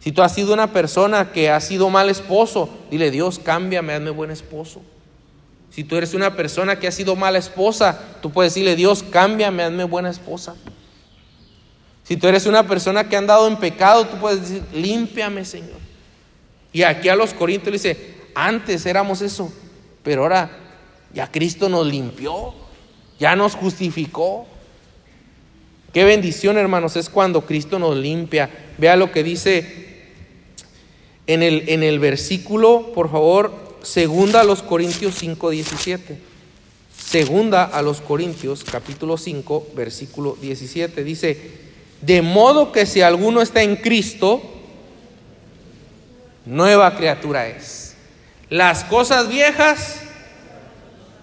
si 0.00 0.10
tú 0.10 0.22
has 0.22 0.34
sido 0.34 0.54
una 0.54 0.72
persona 0.72 1.32
que 1.32 1.50
ha 1.50 1.60
sido 1.60 1.90
mal 1.90 2.08
esposo, 2.08 2.70
dile, 2.90 3.10
Dios, 3.10 3.38
cámbiame, 3.38 3.92
hazme 3.92 4.08
buen 4.08 4.30
esposo. 4.30 4.80
Si 5.68 5.84
tú 5.84 5.96
eres 5.96 6.14
una 6.14 6.34
persona 6.34 6.80
que 6.80 6.88
ha 6.88 6.90
sido 6.90 7.14
mala 7.14 7.36
esposa, 7.36 8.00
tú 8.22 8.32
puedes 8.32 8.54
decirle, 8.54 8.74
Dios, 8.74 9.02
cámbiame, 9.02 9.64
hazme 9.64 9.84
buena 9.84 10.08
esposa. 10.08 10.54
Si 12.04 12.16
tú 12.16 12.26
eres 12.26 12.46
una 12.46 12.66
persona 12.66 13.06
que 13.06 13.16
ha 13.16 13.18
andado 13.18 13.48
en 13.48 13.58
pecado, 13.58 14.06
tú 14.06 14.16
puedes 14.16 14.40
decir, 14.40 14.62
límpiame, 14.72 15.44
Señor. 15.44 15.84
Y 16.72 16.84
aquí 16.84 17.10
a 17.10 17.16
los 17.16 17.34
Corintios 17.34 17.66
le 17.66 17.72
dice, 17.72 18.13
antes 18.34 18.86
éramos 18.86 19.22
eso, 19.22 19.52
pero 20.02 20.22
ahora 20.22 20.50
ya 21.12 21.30
Cristo 21.30 21.68
nos 21.68 21.86
limpió, 21.86 22.54
ya 23.18 23.36
nos 23.36 23.54
justificó. 23.54 24.46
Qué 25.92 26.04
bendición, 26.04 26.58
hermanos, 26.58 26.96
es 26.96 27.08
cuando 27.08 27.46
Cristo 27.46 27.78
nos 27.78 27.96
limpia. 27.96 28.50
Vea 28.78 28.96
lo 28.96 29.12
que 29.12 29.22
dice 29.22 29.84
en 31.26 31.42
el, 31.42 31.68
en 31.68 31.82
el 31.82 31.98
versículo, 32.00 32.92
por 32.94 33.10
favor, 33.10 33.78
segunda 33.82 34.40
a 34.40 34.44
los 34.44 34.62
Corintios 34.62 35.14
5, 35.14 35.50
17. 35.50 36.18
Segunda 36.98 37.64
a 37.64 37.82
los 37.82 38.00
Corintios, 38.00 38.64
capítulo 38.64 39.16
5, 39.16 39.68
versículo 39.76 40.36
17. 40.40 41.04
Dice, 41.04 41.38
De 42.00 42.22
modo 42.22 42.72
que 42.72 42.86
si 42.86 43.02
alguno 43.02 43.40
está 43.40 43.62
en 43.62 43.76
Cristo, 43.76 44.42
nueva 46.44 46.96
criatura 46.96 47.46
es. 47.46 47.83
Las 48.54 48.84
cosas 48.84 49.28
viejas, 49.28 49.96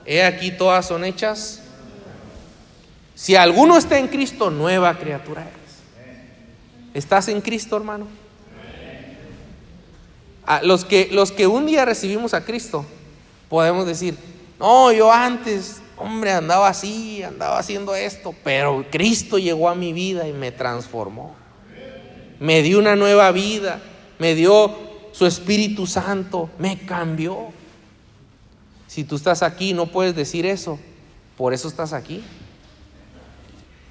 he 0.05 0.21
aquí 0.21 0.51
todas 0.51 0.85
son 0.85 1.05
hechas. 1.05 1.61
Si 3.15 3.37
alguno 3.37 3.77
está 3.77 3.97
en 3.97 4.09
Cristo, 4.09 4.49
nueva 4.49 4.97
criatura 4.97 5.43
es. 5.43 6.93
¿Estás 6.93 7.29
en 7.29 7.39
Cristo, 7.39 7.77
hermano? 7.77 8.05
A 10.45 10.61
los, 10.61 10.83
que, 10.83 11.07
los 11.09 11.31
que 11.31 11.47
un 11.47 11.67
día 11.67 11.85
recibimos 11.85 12.33
a 12.33 12.43
Cristo, 12.43 12.85
podemos 13.47 13.87
decir, 13.87 14.17
no, 14.59 14.91
yo 14.91 15.09
antes, 15.09 15.81
hombre, 15.95 16.33
andaba 16.33 16.67
así, 16.67 17.23
andaba 17.23 17.59
haciendo 17.59 17.95
esto, 17.95 18.35
pero 18.43 18.85
Cristo 18.91 19.37
llegó 19.37 19.69
a 19.69 19.75
mi 19.75 19.93
vida 19.93 20.27
y 20.27 20.33
me 20.33 20.51
transformó. 20.51 21.33
Me 22.41 22.61
dio 22.61 22.77
una 22.77 22.97
nueva 22.97 23.31
vida, 23.31 23.79
me 24.19 24.35
dio 24.35 24.90
su 25.21 25.27
Espíritu 25.27 25.85
Santo, 25.85 26.49
me 26.57 26.79
cambió. 26.79 27.49
Si 28.87 29.03
tú 29.03 29.17
estás 29.17 29.43
aquí, 29.43 29.71
no 29.71 29.85
puedes 29.85 30.15
decir 30.15 30.47
eso. 30.47 30.79
Por 31.37 31.53
eso 31.53 31.67
estás 31.67 31.93
aquí. 31.93 32.23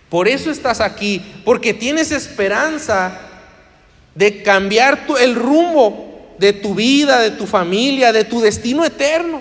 Por 0.08 0.26
eso 0.26 0.50
estás 0.50 0.80
aquí, 0.80 1.22
porque 1.44 1.72
tienes 1.72 2.10
esperanza 2.10 3.16
de 4.16 4.42
cambiar 4.42 5.06
el 5.20 5.36
rumbo 5.36 6.34
de 6.40 6.52
tu 6.52 6.74
vida, 6.74 7.20
de 7.20 7.30
tu 7.30 7.46
familia, 7.46 8.12
de 8.12 8.24
tu 8.24 8.40
destino 8.40 8.84
eterno. 8.84 9.40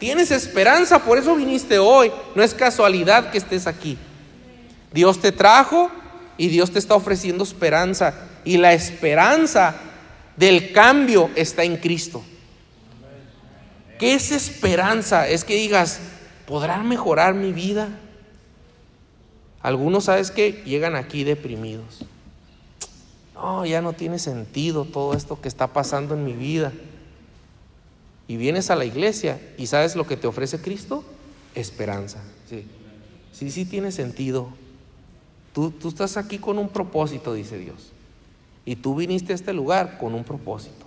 Tienes 0.00 0.32
esperanza, 0.32 1.04
por 1.04 1.18
eso 1.18 1.36
viniste 1.36 1.78
hoy. 1.78 2.10
No 2.34 2.42
es 2.42 2.52
casualidad 2.52 3.30
que 3.30 3.38
estés 3.38 3.68
aquí. 3.68 3.96
Dios 4.92 5.20
te 5.20 5.30
trajo 5.30 5.88
y 6.36 6.48
Dios 6.48 6.72
te 6.72 6.80
está 6.80 6.96
ofreciendo 6.96 7.44
esperanza. 7.44 8.12
Y 8.44 8.56
la 8.56 8.72
esperanza 8.72 9.76
del 10.38 10.72
cambio 10.72 11.30
está 11.34 11.64
en 11.64 11.76
Cristo. 11.76 12.22
¿Qué 13.98 14.14
es 14.14 14.30
esperanza? 14.30 15.28
Es 15.28 15.44
que 15.44 15.56
digas, 15.56 15.98
¿podrá 16.46 16.82
mejorar 16.82 17.34
mi 17.34 17.52
vida? 17.52 17.88
Algunos, 19.60 20.04
¿sabes 20.04 20.30
que 20.30 20.62
Llegan 20.64 20.94
aquí 20.94 21.24
deprimidos. 21.24 22.04
No, 23.34 23.66
ya 23.66 23.82
no 23.82 23.92
tiene 23.92 24.18
sentido 24.18 24.84
todo 24.84 25.14
esto 25.14 25.40
que 25.40 25.48
está 25.48 25.68
pasando 25.68 26.14
en 26.14 26.24
mi 26.24 26.32
vida 26.32 26.72
y 28.26 28.36
vienes 28.36 28.70
a 28.70 28.76
la 28.76 28.84
iglesia 28.84 29.40
y 29.56 29.66
sabes 29.66 29.96
lo 29.96 30.06
que 30.06 30.16
te 30.16 30.26
ofrece 30.26 30.60
Cristo, 30.60 31.04
esperanza. 31.54 32.20
Sí, 32.48 32.64
sí, 33.32 33.50
sí 33.50 33.64
tiene 33.64 33.90
sentido. 33.92 34.48
Tú, 35.52 35.70
tú 35.70 35.88
estás 35.88 36.16
aquí 36.16 36.38
con 36.38 36.58
un 36.58 36.68
propósito, 36.68 37.32
dice 37.32 37.58
Dios. 37.58 37.92
Y 38.68 38.76
tú 38.76 38.94
viniste 38.94 39.32
a 39.32 39.34
este 39.34 39.54
lugar 39.54 39.96
con 39.96 40.12
un 40.12 40.24
propósito. 40.24 40.84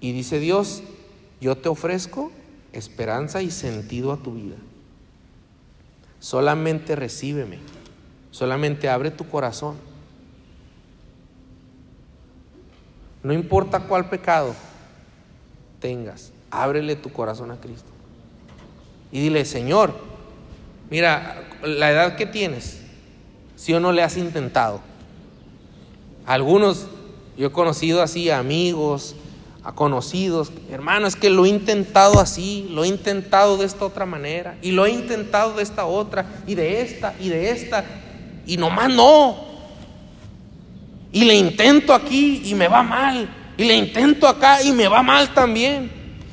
Y 0.00 0.10
dice 0.10 0.40
Dios, 0.40 0.82
yo 1.40 1.56
te 1.56 1.68
ofrezco 1.68 2.32
esperanza 2.72 3.42
y 3.42 3.52
sentido 3.52 4.10
a 4.10 4.16
tu 4.16 4.34
vida. 4.34 4.56
Solamente 6.18 6.96
recíbeme. 6.96 7.58
Solamente 8.32 8.88
abre 8.88 9.12
tu 9.12 9.28
corazón. 9.28 9.76
No 13.22 13.32
importa 13.32 13.84
cuál 13.86 14.08
pecado, 14.08 14.52
tengas, 15.78 16.32
ábrele 16.50 16.96
tu 16.96 17.12
corazón 17.12 17.52
a 17.52 17.60
Cristo. 17.60 17.90
Y 19.12 19.20
dile, 19.20 19.44
Señor, 19.44 19.94
mira, 20.90 21.46
la 21.62 21.92
edad 21.92 22.16
que 22.16 22.26
tienes, 22.26 22.80
si 23.54 23.72
o 23.74 23.78
no 23.78 23.92
le 23.92 24.02
has 24.02 24.16
intentado. 24.16 24.95
Algunos, 26.26 26.86
yo 27.36 27.46
he 27.46 27.52
conocido 27.52 28.02
así, 28.02 28.30
amigos, 28.30 29.14
a 29.62 29.72
conocidos, 29.72 30.52
hermano, 30.70 31.06
es 31.06 31.16
que 31.16 31.30
lo 31.30 31.44
he 31.44 31.48
intentado 31.48 32.20
así, 32.20 32.68
lo 32.70 32.84
he 32.84 32.88
intentado 32.88 33.56
de 33.56 33.66
esta 33.66 33.84
otra 33.84 34.06
manera, 34.06 34.56
y 34.62 34.72
lo 34.72 34.86
he 34.86 34.90
intentado 34.90 35.54
de 35.54 35.62
esta 35.62 35.86
otra, 35.86 36.26
y 36.46 36.54
de 36.54 36.82
esta, 36.82 37.14
y 37.18 37.28
de 37.28 37.50
esta, 37.50 37.84
y 38.46 38.56
nomás 38.56 38.90
no. 38.90 39.36
Y 41.12 41.24
le 41.24 41.34
intento 41.34 41.94
aquí 41.94 42.42
y 42.44 42.54
me 42.54 42.68
va 42.68 42.82
mal. 42.82 43.28
Y 43.56 43.64
le 43.64 43.74
intento 43.74 44.28
acá 44.28 44.62
y 44.62 44.70
me 44.72 44.86
va 44.86 45.02
mal 45.02 45.32
también. 45.32 45.90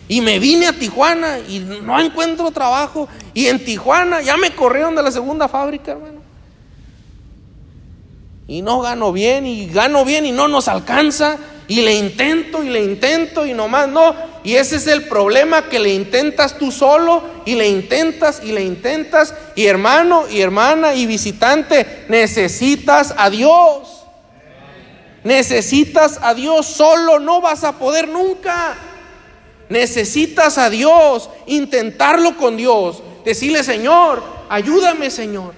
Y 0.08 0.20
me 0.22 0.40
vine 0.40 0.68
a 0.68 0.74
Tijuana 0.74 1.40
y 1.40 1.60
no 1.60 2.00
encuentro 2.00 2.52
trabajo. 2.52 3.08
Y 3.34 3.48
en 3.48 3.64
Tijuana 3.64 4.22
ya 4.22 4.36
me 4.38 4.52
corrieron 4.52 4.96
de 4.96 5.02
la 5.02 5.12
segunda 5.12 5.48
fábrica, 5.48 5.94
hermano. 5.94 6.23
Y 8.48 8.62
no 8.62 8.82
gano 8.82 9.12
bien 9.12 9.46
y 9.46 9.68
gano 9.68 10.04
bien 10.06 10.26
y 10.26 10.32
no 10.32 10.48
nos 10.48 10.68
alcanza. 10.68 11.38
Y 11.68 11.82
le 11.82 11.96
intento 11.96 12.64
y 12.64 12.70
le 12.70 12.84
intento 12.84 13.46
y 13.46 13.54
nomás 13.54 13.88
no. 13.88 14.14
Y 14.44 14.56
ese 14.56 14.76
es 14.76 14.88
el 14.88 15.04
problema 15.04 15.70
que 15.70 15.80
le 15.80 15.94
intentas 15.94 16.58
tú 16.58 16.72
solo 16.72 17.24
y 17.46 17.56
le 17.56 17.70
intentas 17.70 18.42
y 18.44 18.52
le 18.52 18.64
intentas. 18.64 19.34
Y 19.56 19.66
hermano 19.66 20.26
y 20.30 20.42
hermana 20.42 20.94
y 20.94 21.06
visitante, 21.06 22.06
necesitas 22.10 23.14
a 23.18 23.30
Dios. 23.30 24.04
Necesitas 25.24 26.20
a 26.22 26.34
Dios, 26.34 26.66
solo 26.66 27.20
no 27.20 27.40
vas 27.40 27.64
a 27.64 27.80
poder 27.80 28.10
nunca. 28.10 28.76
Necesitas 29.70 30.58
a 30.58 30.70
Dios, 30.70 31.30
intentarlo 31.48 32.36
con 32.38 32.58
Dios, 32.58 33.02
decirle, 33.24 33.64
Señor, 33.64 34.22
ayúdame, 34.50 35.10
Señor. 35.10 35.54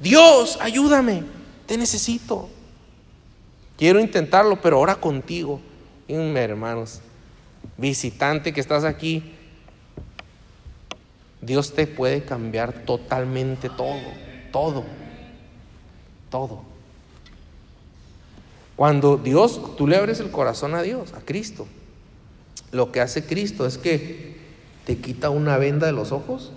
Dios, 0.00 0.58
ayúdame, 0.60 1.22
te 1.72 1.78
necesito. 1.78 2.50
Quiero 3.78 3.98
intentarlo, 3.98 4.60
pero 4.60 4.76
ahora 4.76 4.96
contigo. 4.96 5.58
hermanos, 6.06 7.00
visitante 7.78 8.52
que 8.52 8.60
estás 8.60 8.84
aquí, 8.84 9.32
Dios 11.40 11.72
te 11.72 11.86
puede 11.86 12.24
cambiar 12.24 12.84
totalmente 12.84 13.70
todo, 13.70 14.02
todo, 14.52 14.84
todo. 16.28 16.62
Cuando 18.76 19.16
Dios, 19.16 19.74
tú 19.74 19.86
le 19.86 19.96
abres 19.96 20.20
el 20.20 20.30
corazón 20.30 20.74
a 20.74 20.82
Dios, 20.82 21.14
a 21.14 21.20
Cristo, 21.22 21.66
lo 22.70 22.92
que 22.92 23.00
hace 23.00 23.24
Cristo 23.24 23.64
es 23.64 23.78
que 23.78 24.36
te 24.84 24.98
quita 24.98 25.30
una 25.30 25.56
venda 25.56 25.86
de 25.86 25.94
los 25.94 26.12
ojos, 26.12 26.52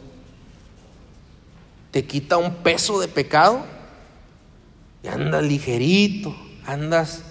te 1.92 2.04
quita 2.04 2.36
un 2.36 2.56
peso 2.56 3.00
de 3.00 3.08
pecado 3.08 3.75
y 5.06 5.08
andas 5.08 5.44
ligerito, 5.44 6.36
andas 6.66 7.22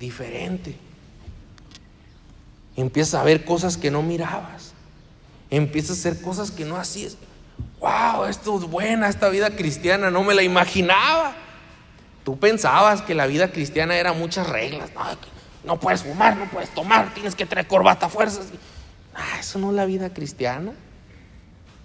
diferente. 0.00 0.74
empiezas 2.74 3.20
a 3.20 3.22
ver 3.22 3.44
cosas 3.44 3.76
que 3.76 3.90
no 3.90 4.02
mirabas. 4.02 4.72
Empiezas 5.50 5.90
a 5.90 6.00
hacer 6.00 6.22
cosas 6.22 6.50
que 6.50 6.64
no 6.64 6.76
hacías. 6.76 7.18
Wow, 7.80 8.24
esto 8.24 8.58
es 8.58 8.64
buena, 8.64 9.10
esta 9.10 9.28
vida 9.28 9.50
cristiana, 9.50 10.10
no 10.10 10.24
me 10.24 10.32
la 10.32 10.42
imaginaba. 10.42 11.34
Tú 12.24 12.38
pensabas 12.38 13.02
que 13.02 13.14
la 13.14 13.26
vida 13.26 13.52
cristiana 13.52 13.96
era 13.96 14.14
muchas 14.14 14.48
reglas. 14.48 14.90
No, 15.64 15.78
puedes 15.78 16.04
fumar, 16.04 16.38
no 16.38 16.46
puedes 16.46 16.70
tomar, 16.70 17.12
tienes 17.12 17.34
que 17.34 17.44
traer 17.44 17.66
corbata 17.66 18.06
a 18.06 18.08
fuerzas. 18.08 18.46
Ah, 19.14 19.38
eso 19.38 19.58
no 19.58 19.68
es 19.68 19.76
la 19.76 19.84
vida 19.84 20.14
cristiana. 20.14 20.72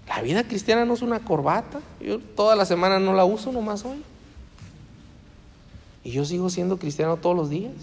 La 0.08 0.22
vida 0.22 0.44
cristiana 0.46 0.86
no 0.86 0.94
es 0.94 1.02
una 1.02 1.20
corbata. 1.20 1.80
Yo 2.00 2.20
toda 2.20 2.56
la 2.56 2.66
semana 2.66 2.98
no 2.98 3.13
la 3.13 3.26
uso, 3.26 3.52
nomás 3.52 3.84
hoy. 3.84 4.02
Y 6.08 6.12
yo 6.12 6.24
sigo 6.24 6.50
siendo 6.50 6.80
cristiano 6.80 7.17
todos 7.17 7.36
los 7.36 7.50
días. 7.50 7.74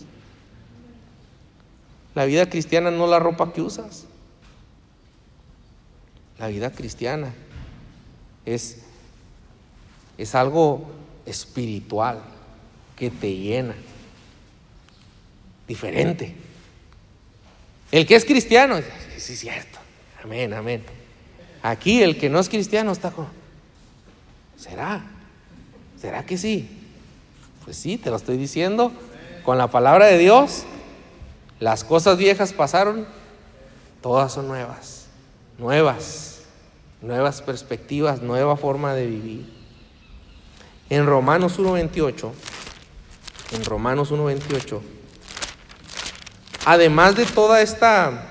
La 2.15 2.25
vida 2.25 2.49
cristiana 2.49 2.91
no 2.91 3.07
la 3.07 3.19
ropa 3.19 3.53
que 3.53 3.61
usas. 3.61 4.07
La 6.39 6.49
vida 6.49 6.73
cristiana 6.73 7.35
es, 8.47 8.79
es 10.17 10.35
algo 10.35 10.87
espiritual 11.27 12.23
que 12.96 13.11
te 13.11 13.31
llena. 13.37 13.75
Diferente. 15.69 16.35
El 17.92 18.07
que 18.07 18.15
es 18.15 18.25
cristiano, 18.25 18.77
sí, 19.19 19.37
cierto. 19.37 19.79
Amén, 20.23 20.55
amén. 20.55 20.83
Aquí 21.63 22.03
el 22.03 22.17
que 22.17 22.31
no 22.31 22.40
es 22.40 22.48
cristiano 22.48 22.90
está 22.90 23.11
con... 23.11 23.29
¿Será? 24.57 25.05
¿Será 26.01 26.25
que 26.25 26.38
sí? 26.38 26.84
Pues 27.65 27.77
sí, 27.77 27.98
te 27.98 28.10
lo 28.10 28.17
estoy 28.17 28.37
diciendo. 28.37 28.92
Con 29.44 29.58
la 29.58 29.69
palabra 29.69 30.06
de 30.06 30.19
Dios, 30.19 30.65
las 31.60 31.85
cosas 31.85 32.19
viejas 32.19 32.52
pasaron, 32.52 33.06
todas 34.00 34.33
son 34.33 34.48
nuevas. 34.48 35.06
Nuevas. 35.58 36.42
Nuevas 37.02 37.42
perspectivas, 37.42 38.23
nueva 38.23 38.56
forma 38.56 38.94
de 38.94 39.06
vivir. 39.06 39.52
En 40.90 41.06
Romanos 41.06 41.58
1.28 41.58 42.31
en 43.54 43.65
Romanos 43.65 44.10
1.28, 44.10 44.81
además 46.65 47.15
de 47.15 47.25
toda 47.25 47.62
esta 47.62 48.27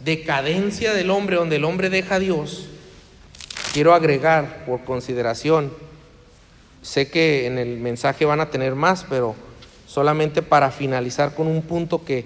decadencia 0.00 0.92
del 0.92 1.10
hombre, 1.10 1.36
donde 1.36 1.56
el 1.56 1.64
hombre 1.64 1.90
deja 1.90 2.16
a 2.16 2.18
Dios, 2.18 2.68
quiero 3.72 3.94
agregar 3.94 4.64
por 4.66 4.84
consideración 4.84 5.72
sé 6.86 7.08
que 7.08 7.46
en 7.46 7.58
el 7.58 7.78
mensaje 7.78 8.24
van 8.24 8.40
a 8.40 8.48
tener 8.48 8.76
más, 8.76 9.04
pero 9.08 9.34
solamente 9.88 10.40
para 10.40 10.70
finalizar 10.70 11.34
con 11.34 11.48
un 11.48 11.62
punto 11.62 12.04
que, 12.04 12.24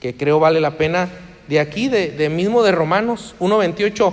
que 0.00 0.16
creo 0.16 0.38
vale 0.38 0.60
la 0.60 0.78
pena, 0.78 1.08
de 1.48 1.58
aquí, 1.58 1.88
de, 1.88 2.12
de 2.12 2.28
mismo 2.28 2.62
de 2.62 2.70
Romanos 2.70 3.34
1.28, 3.40 4.12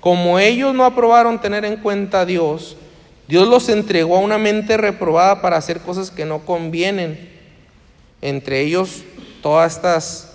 como 0.00 0.38
ellos 0.38 0.74
no 0.74 0.84
aprobaron 0.84 1.40
tener 1.40 1.64
en 1.64 1.78
cuenta 1.78 2.20
a 2.20 2.26
Dios, 2.26 2.76
Dios 3.28 3.48
los 3.48 3.70
entregó 3.70 4.16
a 4.16 4.20
una 4.20 4.36
mente 4.36 4.76
reprobada 4.76 5.40
para 5.40 5.56
hacer 5.56 5.80
cosas 5.80 6.10
que 6.10 6.26
no 6.26 6.40
convienen, 6.40 7.30
entre 8.20 8.60
ellos 8.60 9.04
todas 9.42 9.74
estas 9.74 10.32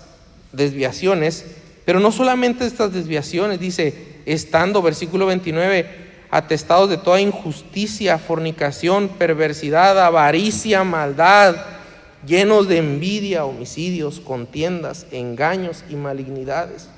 desviaciones, 0.52 1.46
pero 1.84 2.00
no 2.00 2.10
solamente 2.10 2.66
estas 2.66 2.92
desviaciones, 2.92 3.60
dice, 3.60 4.16
estando, 4.26 4.82
versículo 4.82 5.26
29, 5.26 6.05
atestados 6.36 6.90
de 6.90 6.98
toda 6.98 7.20
injusticia, 7.20 8.18
fornicación, 8.18 9.08
perversidad, 9.08 9.98
avaricia, 9.98 10.84
maldad, 10.84 11.56
llenos 12.26 12.68
de 12.68 12.76
envidia, 12.76 13.46
homicidios, 13.46 14.20
contiendas, 14.20 15.06
engaños 15.12 15.82
y 15.88 15.94
malignidades, 15.94 16.90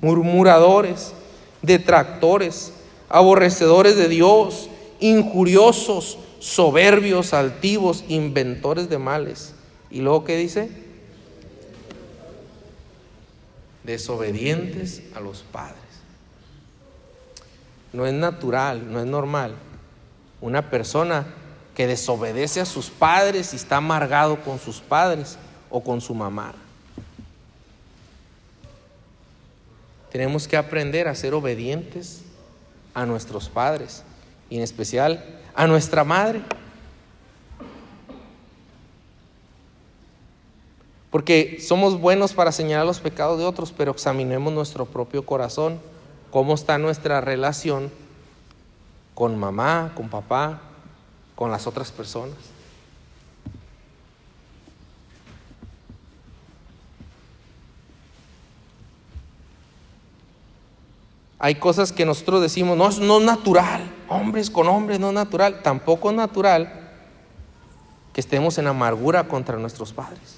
murmuradores, 0.00 1.14
detractores, 1.62 2.74
aborrecedores 3.08 3.96
de 3.96 4.08
Dios, 4.08 4.68
injuriosos, 5.00 6.18
soberbios, 6.38 7.32
altivos, 7.32 8.04
inventores 8.08 8.90
de 8.90 8.98
males. 8.98 9.54
¿Y 9.90 10.02
luego 10.02 10.24
qué 10.24 10.36
dice? 10.36 10.68
Desobedientes 13.82 15.02
a 15.14 15.20
los 15.20 15.42
padres. 15.50 15.87
No 17.92 18.06
es 18.06 18.12
natural, 18.12 18.92
no 18.92 19.00
es 19.00 19.06
normal. 19.06 19.54
Una 20.40 20.70
persona 20.70 21.26
que 21.74 21.86
desobedece 21.86 22.60
a 22.60 22.64
sus 22.64 22.90
padres 22.90 23.52
y 23.52 23.56
está 23.56 23.76
amargado 23.76 24.40
con 24.42 24.58
sus 24.58 24.80
padres 24.80 25.38
o 25.70 25.82
con 25.82 26.00
su 26.00 26.14
mamá. 26.14 26.52
Tenemos 30.10 30.48
que 30.48 30.56
aprender 30.56 31.06
a 31.06 31.14
ser 31.14 31.34
obedientes 31.34 32.22
a 32.94 33.06
nuestros 33.06 33.48
padres 33.48 34.02
y 34.50 34.56
en 34.56 34.62
especial 34.62 35.24
a 35.54 35.66
nuestra 35.66 36.02
madre. 36.02 36.40
Porque 41.10 41.58
somos 41.60 42.00
buenos 42.00 42.32
para 42.32 42.52
señalar 42.52 42.86
los 42.86 43.00
pecados 43.00 43.38
de 43.38 43.44
otros, 43.44 43.72
pero 43.72 43.92
examinemos 43.92 44.52
nuestro 44.52 44.84
propio 44.84 45.24
corazón, 45.24 45.78
cómo 46.30 46.54
está 46.54 46.78
nuestra 46.78 47.20
relación 47.20 47.90
con 49.14 49.38
mamá, 49.38 49.92
con 49.94 50.08
papá, 50.08 50.60
con 51.34 51.50
las 51.50 51.66
otras 51.66 51.90
personas. 51.90 52.36
Hay 61.40 61.54
cosas 61.54 61.92
que 61.92 62.04
nosotros 62.04 62.42
decimos, 62.42 62.76
no, 62.76 62.90
no 63.06 63.18
es 63.18 63.24
natural, 63.24 63.82
hombres 64.08 64.50
con 64.50 64.66
hombres, 64.66 64.98
no 64.98 65.08
es 65.08 65.14
natural. 65.14 65.62
Tampoco 65.62 66.10
es 66.10 66.16
natural 66.16 66.90
que 68.12 68.20
estemos 68.20 68.58
en 68.58 68.66
amargura 68.66 69.28
contra 69.28 69.56
nuestros 69.56 69.92
padres, 69.92 70.36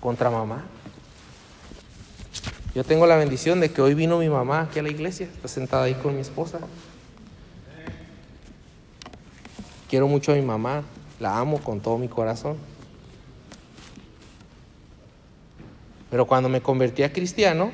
contra 0.00 0.28
mamá. 0.28 0.64
Yo 2.76 2.84
tengo 2.84 3.06
la 3.06 3.16
bendición 3.16 3.58
de 3.58 3.70
que 3.70 3.80
hoy 3.80 3.94
vino 3.94 4.18
mi 4.18 4.28
mamá 4.28 4.60
aquí 4.60 4.80
a 4.80 4.82
la 4.82 4.90
iglesia, 4.90 5.24
está 5.24 5.48
sentada 5.48 5.84
ahí 5.84 5.94
con 5.94 6.14
mi 6.14 6.20
esposa. 6.20 6.58
Quiero 9.88 10.06
mucho 10.08 10.32
a 10.32 10.34
mi 10.34 10.42
mamá, 10.42 10.82
la 11.18 11.38
amo 11.38 11.58
con 11.64 11.80
todo 11.80 11.96
mi 11.96 12.06
corazón. 12.06 12.58
Pero 16.10 16.26
cuando 16.26 16.50
me 16.50 16.60
convertí 16.60 17.02
a 17.02 17.14
cristiano, 17.14 17.72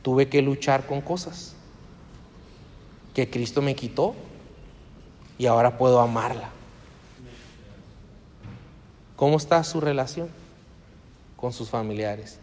tuve 0.00 0.30
que 0.30 0.40
luchar 0.40 0.86
con 0.86 1.02
cosas 1.02 1.54
que 3.12 3.28
Cristo 3.28 3.60
me 3.60 3.74
quitó 3.74 4.14
y 5.36 5.44
ahora 5.44 5.76
puedo 5.76 6.00
amarla. 6.00 6.48
¿Cómo 9.14 9.36
está 9.36 9.62
su 9.62 9.78
relación 9.78 10.30
con 11.36 11.52
sus 11.52 11.68
familiares? 11.68 12.38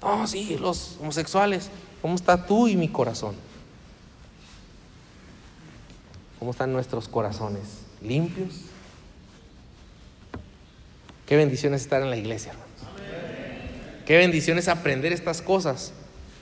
Oh, 0.00 0.26
sí, 0.26 0.56
los 0.58 0.96
homosexuales. 1.00 1.70
¿Cómo 2.02 2.14
está 2.14 2.46
tú 2.46 2.68
y 2.68 2.76
mi 2.76 2.88
corazón? 2.88 3.34
¿Cómo 6.38 6.50
están 6.50 6.72
nuestros 6.72 7.08
corazones? 7.08 7.80
¿Limpios? 8.02 8.62
Qué 11.26 11.36
bendiciones 11.36 11.82
estar 11.82 12.02
en 12.02 12.10
la 12.10 12.16
iglesia, 12.16 12.52
hermanos. 12.52 12.70
Qué 14.06 14.16
bendiciones 14.18 14.68
aprender 14.68 15.12
estas 15.12 15.42
cosas 15.42 15.92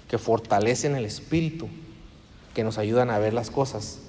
que 0.08 0.18
fortalecen 0.18 0.94
el 0.96 1.06
espíritu, 1.06 1.68
que 2.52 2.64
nos 2.64 2.76
ayudan 2.76 3.10
a 3.10 3.18
ver 3.18 3.32
las 3.32 3.50
cosas 3.50 4.00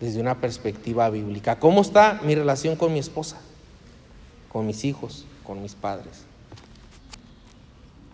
desde 0.00 0.20
una 0.20 0.40
perspectiva 0.40 1.10
bíblica. 1.10 1.58
¿Cómo 1.58 1.82
está 1.82 2.20
mi 2.24 2.34
relación 2.34 2.76
con 2.76 2.92
mi 2.94 2.98
esposa, 2.98 3.36
con 4.50 4.66
mis 4.66 4.84
hijos, 4.84 5.26
con 5.44 5.60
mis 5.60 5.74
padres? 5.74 6.22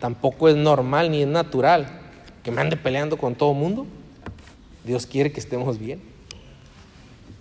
Tampoco 0.04 0.50
es 0.50 0.56
normal 0.56 1.10
ni 1.10 1.22
es 1.22 1.28
natural 1.28 1.86
que 2.42 2.50
me 2.50 2.60
ande 2.60 2.76
peleando 2.76 3.16
con 3.16 3.34
todo 3.34 3.54
mundo. 3.54 3.86
Dios 4.84 5.06
quiere 5.06 5.32
que 5.32 5.40
estemos 5.40 5.78
bien. 5.78 6.02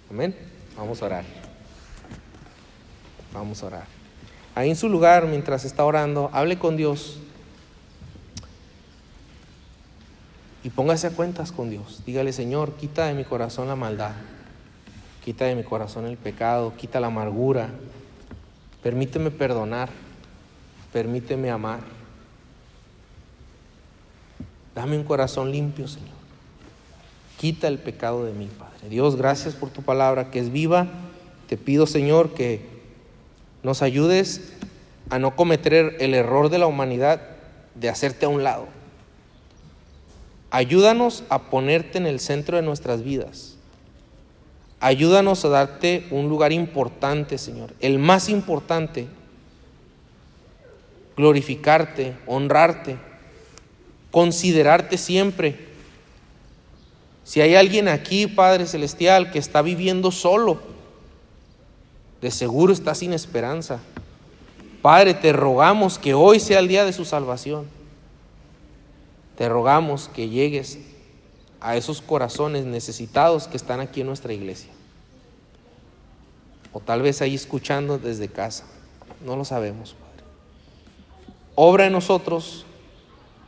Amén. 0.09 0.33
Vamos 0.77 1.01
a 1.01 1.07
orar. 1.07 1.25
Vamos 3.33 3.61
a 3.61 3.65
orar. 3.65 3.83
Ahí 4.55 4.69
en 4.69 4.77
su 4.77 4.87
lugar, 4.87 5.27
mientras 5.27 5.65
está 5.65 5.83
orando, 5.83 6.29
hable 6.31 6.57
con 6.57 6.77
Dios. 6.77 7.19
Y 10.63 10.69
póngase 10.69 11.07
a 11.07 11.09
cuentas 11.09 11.51
con 11.51 11.69
Dios. 11.69 12.01
Dígale, 12.05 12.31
Señor, 12.31 12.75
quita 12.75 13.07
de 13.07 13.13
mi 13.13 13.25
corazón 13.25 13.67
la 13.67 13.75
maldad. 13.75 14.13
Quita 15.25 15.43
de 15.43 15.55
mi 15.55 15.63
corazón 15.63 16.05
el 16.05 16.15
pecado. 16.15 16.77
Quita 16.77 17.01
la 17.01 17.07
amargura. 17.07 17.71
Permíteme 18.81 19.31
perdonar. 19.31 19.89
Permíteme 20.93 21.51
amar. 21.51 22.02
Dame 24.75 24.97
un 24.97 25.03
corazón 25.03 25.51
limpio, 25.51 25.87
Señor. 25.87 26.09
Quita 27.37 27.67
el 27.67 27.77
pecado 27.77 28.25
de 28.25 28.33
mí, 28.33 28.49
Padre. 28.57 28.89
Dios, 28.89 29.15
gracias 29.15 29.53
por 29.53 29.69
tu 29.69 29.81
palabra 29.81 30.31
que 30.31 30.39
es 30.39 30.51
viva. 30.51 30.87
Te 31.47 31.57
pido, 31.57 31.85
Señor, 31.85 32.33
que 32.33 32.65
nos 33.61 33.81
ayudes 33.81 34.53
a 35.09 35.19
no 35.19 35.35
cometer 35.35 35.97
el 35.99 36.13
error 36.13 36.49
de 36.49 36.57
la 36.57 36.67
humanidad 36.67 37.21
de 37.75 37.89
hacerte 37.89 38.25
a 38.25 38.29
un 38.29 38.43
lado. 38.43 38.67
Ayúdanos 40.51 41.23
a 41.29 41.49
ponerte 41.49 41.97
en 41.97 42.05
el 42.05 42.19
centro 42.19 42.57
de 42.57 42.63
nuestras 42.63 43.03
vidas. 43.03 43.57
Ayúdanos 44.79 45.43
a 45.45 45.49
darte 45.49 46.07
un 46.11 46.29
lugar 46.29 46.51
importante, 46.51 47.37
Señor, 47.37 47.73
el 47.79 47.99
más 47.99 48.29
importante. 48.29 49.07
Glorificarte, 51.15 52.15
honrarte, 52.25 52.97
considerarte 54.13 54.97
siempre 54.97 55.73
si 57.23 57.39
hay 57.41 57.55
alguien 57.55 57.87
aquí, 57.87 58.27
Padre 58.27 58.65
Celestial, 58.65 59.31
que 59.31 59.39
está 59.39 59.61
viviendo 59.61 60.11
solo, 60.11 60.59
de 62.21 62.31
seguro 62.31 62.73
está 62.73 62.95
sin 62.95 63.13
esperanza. 63.13 63.79
Padre, 64.81 65.13
te 65.13 65.31
rogamos 65.31 65.97
que 65.97 66.13
hoy 66.13 66.39
sea 66.39 66.59
el 66.59 66.67
día 66.67 66.85
de 66.85 66.91
su 66.91 67.05
salvación. 67.05 67.67
Te 69.37 69.47
rogamos 69.47 70.09
que 70.09 70.29
llegues 70.29 70.79
a 71.61 71.77
esos 71.77 72.01
corazones 72.01 72.65
necesitados 72.65 73.47
que 73.47 73.57
están 73.57 73.79
aquí 73.79 74.01
en 74.01 74.07
nuestra 74.07 74.33
iglesia. 74.33 74.71
O 76.73 76.81
tal 76.81 77.01
vez 77.01 77.21
ahí 77.21 77.35
escuchando 77.35 77.97
desde 77.97 78.27
casa. 78.27 78.65
No 79.25 79.37
lo 79.37 79.45
sabemos, 79.45 79.93
Padre. 79.93 80.25
Obra 81.55 81.85
en 81.85 81.93
nosotros, 81.93 82.65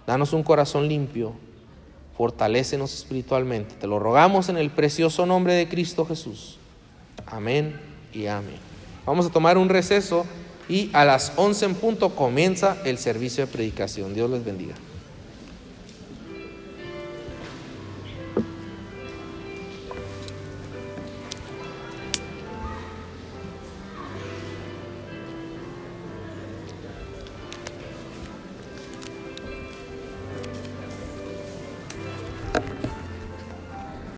danos 0.05 0.33
un 0.33 0.43
corazón 0.43 0.87
limpio 0.87 1.33
fortalécenos 2.17 2.93
espiritualmente. 2.93 3.75
Te 3.75 3.87
lo 3.87 3.99
rogamos 3.99 4.49
en 4.49 4.57
el 4.57 4.69
precioso 4.69 5.25
nombre 5.25 5.53
de 5.53 5.67
Cristo 5.67 6.05
Jesús. 6.05 6.57
Amén 7.25 7.79
y 8.13 8.27
amén. 8.27 8.57
Vamos 9.05 9.25
a 9.25 9.29
tomar 9.29 9.57
un 9.57 9.69
receso 9.69 10.25
y 10.69 10.89
a 10.93 11.05
las 11.05 11.33
11 11.35 11.65
en 11.65 11.75
punto 11.75 12.15
comienza 12.15 12.77
el 12.85 12.97
servicio 12.97 13.45
de 13.45 13.51
predicación. 13.51 14.13
Dios 14.13 14.29
les 14.29 14.43
bendiga. 14.43 14.75